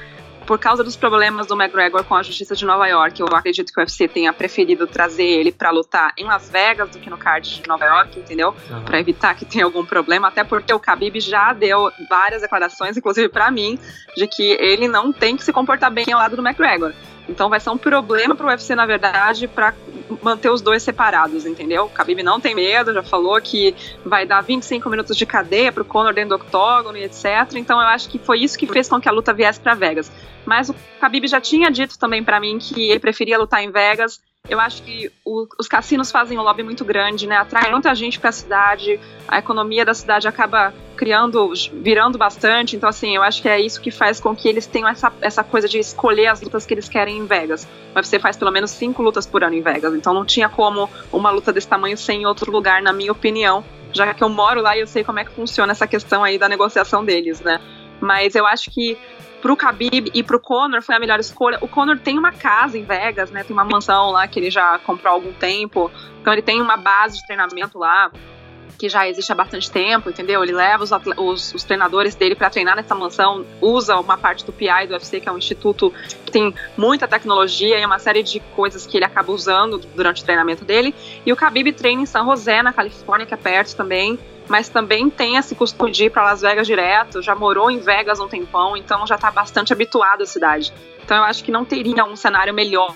por 0.48 0.58
causa 0.58 0.82
dos 0.82 0.96
problemas 0.96 1.46
do 1.46 1.54
McGregor 1.54 2.02
com 2.04 2.14
a 2.14 2.22
Justiça 2.22 2.56
de 2.56 2.64
Nova 2.64 2.86
York, 2.86 3.20
eu 3.20 3.26
acredito 3.26 3.70
que 3.70 3.78
o 3.78 3.82
UFC 3.82 4.08
tenha 4.08 4.32
preferido 4.32 4.86
trazer 4.86 5.26
ele 5.26 5.52
para 5.52 5.70
lutar 5.70 6.14
em 6.16 6.24
Las 6.24 6.48
Vegas 6.48 6.88
do 6.88 6.98
que 6.98 7.10
no 7.10 7.18
card 7.18 7.60
de 7.60 7.68
Nova 7.68 7.84
York, 7.84 8.18
entendeu? 8.18 8.54
Uhum. 8.70 8.82
Para 8.82 8.98
evitar 8.98 9.34
que 9.34 9.44
tenha 9.44 9.66
algum 9.66 9.84
problema, 9.84 10.28
até 10.28 10.42
porque 10.42 10.72
o 10.72 10.78
Khabib 10.78 11.20
já 11.20 11.52
deu 11.52 11.92
várias 12.08 12.40
declarações, 12.40 12.96
inclusive 12.96 13.28
para 13.28 13.50
mim, 13.50 13.78
de 14.16 14.26
que 14.26 14.52
ele 14.52 14.88
não 14.88 15.12
tem 15.12 15.36
que 15.36 15.44
se 15.44 15.52
comportar 15.52 15.90
bem 15.90 16.06
ao 16.14 16.18
lado 16.18 16.34
do 16.34 16.40
McGregor. 16.40 16.94
Então 17.28 17.48
vai 17.48 17.60
ser 17.60 17.70
um 17.70 17.78
problema 17.78 18.34
pro 18.34 18.46
UFC, 18.46 18.74
na 18.74 18.86
verdade, 18.86 19.46
para 19.46 19.74
manter 20.22 20.50
os 20.50 20.62
dois 20.62 20.82
separados, 20.82 21.44
entendeu? 21.44 21.84
O 21.84 21.88
Khabib 21.88 22.22
não 22.22 22.40
tem 22.40 22.54
medo, 22.54 22.92
já 22.92 23.02
falou 23.02 23.40
que 23.40 23.74
vai 24.04 24.24
dar 24.24 24.40
25 24.40 24.88
minutos 24.88 25.16
de 25.16 25.26
cadeia 25.26 25.70
pro 25.70 25.84
Conor 25.84 26.14
dentro 26.14 26.30
do 26.30 26.42
octógono 26.42 26.96
e 26.96 27.04
etc. 27.04 27.54
Então 27.56 27.80
eu 27.80 27.86
acho 27.86 28.08
que 28.08 28.18
foi 28.18 28.40
isso 28.40 28.58
que 28.58 28.66
fez 28.66 28.88
com 28.88 29.00
que 29.00 29.08
a 29.08 29.12
luta 29.12 29.32
viesse 29.32 29.60
para 29.60 29.74
Vegas. 29.74 30.10
Mas 30.46 30.70
o 30.70 30.74
Khabib 31.00 31.26
já 31.28 31.40
tinha 31.40 31.70
dito 31.70 31.98
também 31.98 32.24
para 32.24 32.40
mim 32.40 32.58
que 32.58 32.90
ele 32.90 33.00
preferia 33.00 33.38
lutar 33.38 33.62
em 33.62 33.70
Vegas 33.70 34.20
eu 34.48 34.58
acho 34.58 34.82
que 34.82 35.10
o, 35.24 35.46
os 35.58 35.68
cassinos 35.68 36.10
fazem 36.10 36.38
um 36.38 36.42
lobby 36.42 36.62
muito 36.62 36.84
grande, 36.84 37.26
né? 37.26 37.36
Atrai 37.36 37.70
muita 37.70 37.94
gente 37.94 38.18
para 38.18 38.30
a 38.30 38.32
cidade, 38.32 38.98
a 39.26 39.38
economia 39.38 39.84
da 39.84 39.92
cidade 39.92 40.26
acaba 40.26 40.72
criando, 40.98 41.52
virando 41.74 42.18
bastante. 42.18 42.74
Então, 42.74 42.88
assim, 42.88 43.14
eu 43.14 43.22
acho 43.22 43.40
que 43.40 43.48
é 43.48 43.60
isso 43.60 43.80
que 43.80 43.90
faz 43.90 44.18
com 44.18 44.34
que 44.34 44.48
eles 44.48 44.66
tenham 44.66 44.88
essa, 44.88 45.12
essa 45.20 45.44
coisa 45.44 45.68
de 45.68 45.78
escolher 45.78 46.26
as 46.26 46.42
lutas 46.42 46.66
que 46.66 46.74
eles 46.74 46.88
querem 46.88 47.18
em 47.18 47.24
Vegas. 47.24 47.66
O 47.94 47.96
UFC 47.96 48.18
faz 48.18 48.36
pelo 48.36 48.50
menos 48.50 48.72
cinco 48.72 49.00
lutas 49.00 49.24
por 49.24 49.44
ano 49.44 49.54
em 49.54 49.62
Vegas, 49.62 49.94
então 49.94 50.12
não 50.12 50.24
tinha 50.24 50.48
como 50.48 50.90
uma 51.12 51.30
luta 51.30 51.52
desse 51.52 51.68
tamanho 51.68 51.96
ser 51.96 52.14
em 52.14 52.26
outro 52.26 52.50
lugar, 52.50 52.82
na 52.82 52.92
minha 52.92 53.12
opinião, 53.12 53.64
já 53.92 54.12
que 54.12 54.22
eu 54.22 54.28
moro 54.28 54.60
lá 54.60 54.76
e 54.76 54.80
eu 54.80 54.86
sei 54.86 55.04
como 55.04 55.20
é 55.20 55.24
que 55.24 55.30
funciona 55.30 55.70
essa 55.70 55.86
questão 55.86 56.24
aí 56.24 56.36
da 56.36 56.48
negociação 56.48 57.04
deles, 57.04 57.40
né? 57.40 57.60
Mas 58.00 58.34
eu 58.34 58.44
acho 58.44 58.70
que 58.70 58.98
pro 59.40 59.54
Khabib 59.54 60.10
e 60.12 60.22
pro 60.24 60.40
Conor 60.40 60.82
foi 60.82 60.96
a 60.96 60.98
melhor 60.98 61.20
escolha. 61.20 61.58
O 61.60 61.68
Conor 61.68 61.98
tem 61.98 62.18
uma 62.18 62.32
casa 62.32 62.76
em 62.76 62.82
Vegas, 62.82 63.30
né? 63.30 63.44
Tem 63.44 63.54
uma 63.54 63.64
mansão 63.64 64.10
lá 64.10 64.26
que 64.26 64.38
ele 64.40 64.50
já 64.50 64.78
comprou 64.80 65.12
há 65.12 65.14
algum 65.14 65.32
tempo. 65.32 65.90
Então 66.20 66.32
ele 66.32 66.42
tem 66.42 66.60
uma 66.60 66.76
base 66.76 67.18
de 67.18 67.26
treinamento 67.26 67.78
lá 67.78 68.10
que 68.76 68.88
já 68.88 69.08
existe 69.08 69.30
há 69.32 69.34
bastante 69.34 69.70
tempo, 69.70 70.10
entendeu? 70.10 70.42
Ele 70.42 70.52
leva 70.52 70.84
os, 70.84 70.90
os, 71.16 71.54
os 71.54 71.64
treinadores 71.64 72.14
dele 72.14 72.34
para 72.34 72.50
treinar 72.50 72.76
nessa 72.76 72.94
mansão, 72.94 73.44
usa 73.60 73.96
uma 73.96 74.18
parte 74.18 74.44
do 74.44 74.52
PI 74.52 74.86
do 74.86 74.92
UFC, 74.92 75.20
que 75.20 75.28
é 75.28 75.32
um 75.32 75.38
instituto 75.38 75.92
que 76.24 76.32
tem 76.32 76.54
muita 76.76 77.08
tecnologia 77.08 77.78
e 77.78 77.84
uma 77.84 77.98
série 77.98 78.22
de 78.22 78.40
coisas 78.40 78.86
que 78.86 78.96
ele 78.96 79.04
acaba 79.04 79.32
usando 79.32 79.78
durante 79.78 80.22
o 80.22 80.24
treinamento 80.24 80.64
dele. 80.64 80.94
E 81.24 81.32
o 81.32 81.36
Khabib 81.36 81.72
treina 81.72 82.02
em 82.02 82.06
San 82.06 82.24
José, 82.24 82.62
na 82.62 82.72
Califórnia, 82.72 83.26
que 83.26 83.34
é 83.34 83.36
perto 83.36 83.74
também 83.76 84.18
mas 84.48 84.68
também 84.68 85.10
tem 85.10 85.36
esse 85.36 85.54
costume 85.54 85.92
de 85.92 86.04
ir 86.04 86.10
para 86.10 86.24
Las 86.24 86.40
Vegas 86.40 86.66
direto, 86.66 87.20
já 87.20 87.34
morou 87.34 87.70
em 87.70 87.78
Vegas 87.78 88.18
um 88.18 88.26
tempão, 88.26 88.76
então 88.76 89.06
já 89.06 89.14
está 89.14 89.30
bastante 89.30 89.72
habituado 89.72 90.22
à 90.22 90.26
cidade. 90.26 90.72
Então 91.04 91.18
eu 91.18 91.24
acho 91.24 91.44
que 91.44 91.52
não 91.52 91.64
teria 91.64 92.04
um 92.04 92.16
cenário 92.16 92.52
melhor 92.54 92.94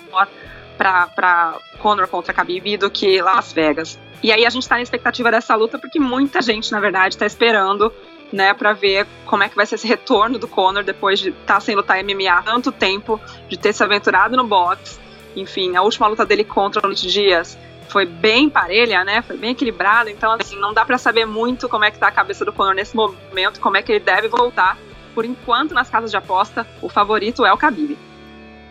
para 0.77 1.57
Conor 1.79 2.07
contra 2.07 2.33
Khabib 2.33 2.77
do 2.77 2.89
que 2.89 3.21
Las 3.21 3.53
Vegas. 3.53 3.99
E 4.21 4.31
aí 4.31 4.45
a 4.45 4.49
gente 4.49 4.63
está 4.63 4.75
na 4.75 4.81
expectativa 4.81 5.29
dessa 5.29 5.55
luta 5.55 5.77
porque 5.77 5.99
muita 5.99 6.41
gente, 6.41 6.71
na 6.71 6.79
verdade, 6.79 7.15
está 7.15 7.25
esperando 7.25 7.91
né, 8.31 8.53
para 8.53 8.73
ver 8.73 9.05
como 9.25 9.43
é 9.43 9.49
que 9.49 9.55
vai 9.55 9.65
ser 9.65 9.75
esse 9.75 9.87
retorno 9.87 10.39
do 10.39 10.47
Conor 10.47 10.83
depois 10.83 11.19
de 11.19 11.29
estar 11.29 11.55
tá 11.55 11.59
sem 11.59 11.75
lutar 11.75 12.03
MMA 12.03 12.31
há 12.31 12.41
tanto 12.41 12.71
tempo, 12.71 13.21
de 13.47 13.57
ter 13.57 13.73
se 13.73 13.83
aventurado 13.83 14.35
no 14.35 14.45
boxe. 14.45 14.99
Enfim, 15.35 15.75
a 15.75 15.81
última 15.81 16.07
luta 16.07 16.25
dele 16.25 16.43
contra 16.43 16.85
o 16.85 16.89
Nate 16.89 17.07
Dias 17.07 17.57
foi 17.89 18.05
bem 18.05 18.49
parelha, 18.49 19.03
né? 19.03 19.21
Foi 19.21 19.37
bem 19.37 19.51
equilibrada. 19.51 20.09
Então, 20.09 20.31
assim, 20.31 20.59
não 20.59 20.73
dá 20.73 20.83
para 20.83 20.97
saber 20.97 21.25
muito 21.25 21.69
como 21.69 21.85
é 21.85 21.91
que 21.91 21.99
tá 21.99 22.07
a 22.07 22.11
cabeça 22.11 22.43
do 22.43 22.51
Conor 22.51 22.73
nesse 22.73 22.95
momento, 22.95 23.59
como 23.59 23.77
é 23.77 23.83
que 23.83 23.91
ele 23.91 23.99
deve 23.99 24.27
voltar. 24.27 24.77
Por 25.13 25.25
enquanto, 25.25 25.73
nas 25.73 25.89
casas 25.89 26.09
de 26.09 26.17
aposta, 26.17 26.65
o 26.81 26.89
favorito 26.89 27.45
é 27.45 27.53
o 27.53 27.57
Khabib. 27.57 27.97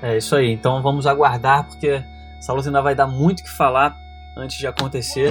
É 0.02 0.16
isso 0.16 0.34
aí. 0.34 0.50
Então 0.50 0.82
vamos 0.82 1.06
aguardar, 1.06 1.64
porque 1.64 2.02
essa 2.36 2.52
luta 2.52 2.68
ainda 2.68 2.82
vai 2.82 2.94
dar 2.94 3.06
muito 3.06 3.40
o 3.40 3.44
que 3.44 3.50
falar 3.50 3.96
antes 4.36 4.58
de 4.58 4.66
acontecer. 4.66 5.30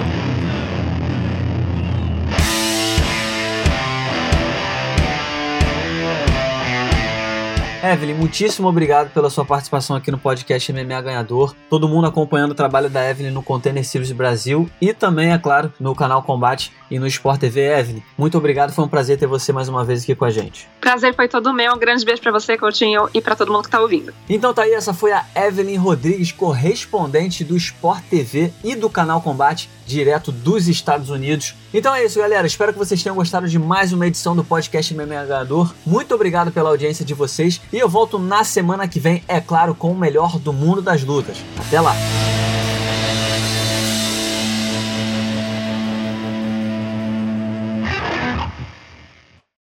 Evelyn, 7.82 8.14
muitíssimo 8.14 8.68
obrigado 8.68 9.12
pela 9.12 9.28
sua 9.28 9.44
participação 9.44 9.96
aqui 9.96 10.08
no 10.08 10.16
podcast 10.16 10.72
MMA 10.72 11.00
Ganhador. 11.00 11.52
Todo 11.68 11.88
mundo 11.88 12.06
acompanhando 12.06 12.52
o 12.52 12.54
trabalho 12.54 12.88
da 12.88 13.10
Evelyn 13.10 13.32
no 13.32 13.42
Container 13.42 13.84
Series 13.84 14.12
Brasil 14.12 14.70
e 14.80 14.94
também, 14.94 15.32
é 15.32 15.38
claro, 15.38 15.72
no 15.80 15.92
canal 15.92 16.22
Combate 16.22 16.72
e 16.88 16.96
no 16.96 17.08
Sport 17.08 17.40
TV. 17.40 17.60
Evelyn, 17.60 18.00
muito 18.16 18.38
obrigado, 18.38 18.72
foi 18.72 18.84
um 18.84 18.88
prazer 18.88 19.18
ter 19.18 19.26
você 19.26 19.52
mais 19.52 19.68
uma 19.68 19.84
vez 19.84 20.04
aqui 20.04 20.14
com 20.14 20.24
a 20.24 20.30
gente. 20.30 20.68
Prazer 20.80 21.12
foi 21.12 21.26
todo 21.26 21.52
meu, 21.52 21.74
um 21.74 21.78
grande 21.78 22.04
beijo 22.04 22.22
para 22.22 22.30
você, 22.30 22.56
Coutinho, 22.56 23.08
e 23.12 23.20
para 23.20 23.34
todo 23.34 23.50
mundo 23.50 23.64
que 23.64 23.70
tá 23.70 23.80
ouvindo. 23.80 24.14
Então 24.28 24.54
tá 24.54 24.62
aí, 24.62 24.74
essa 24.74 24.94
foi 24.94 25.10
a 25.10 25.24
Evelyn 25.34 25.76
Rodrigues, 25.76 26.30
correspondente 26.30 27.42
do 27.42 27.56
Sport 27.56 28.04
TV 28.08 28.52
e 28.62 28.76
do 28.76 28.88
canal 28.88 29.20
Combate 29.20 29.68
direto 29.92 30.32
dos 30.32 30.68
Estados 30.68 31.10
Unidos. 31.10 31.54
Então 31.72 31.94
é 31.94 32.04
isso, 32.04 32.18
galera. 32.18 32.46
Espero 32.46 32.72
que 32.72 32.78
vocês 32.78 33.02
tenham 33.02 33.16
gostado 33.16 33.48
de 33.48 33.58
mais 33.58 33.92
uma 33.92 34.06
edição 34.06 34.34
do 34.34 34.42
podcast 34.42 34.92
MMA 34.94 35.24
Ganhador. 35.24 35.74
Muito 35.86 36.14
obrigado 36.14 36.50
pela 36.50 36.70
audiência 36.70 37.04
de 37.04 37.14
vocês 37.14 37.60
e 37.72 37.78
eu 37.78 37.88
volto 37.88 38.18
na 38.18 38.44
semana 38.44 38.88
que 38.88 38.98
vem, 38.98 39.22
é 39.28 39.40
claro, 39.40 39.74
com 39.74 39.92
o 39.92 39.98
melhor 39.98 40.38
do 40.38 40.52
mundo 40.52 40.82
das 40.82 41.02
lutas. 41.04 41.38
Até 41.58 41.80
lá! 41.80 41.94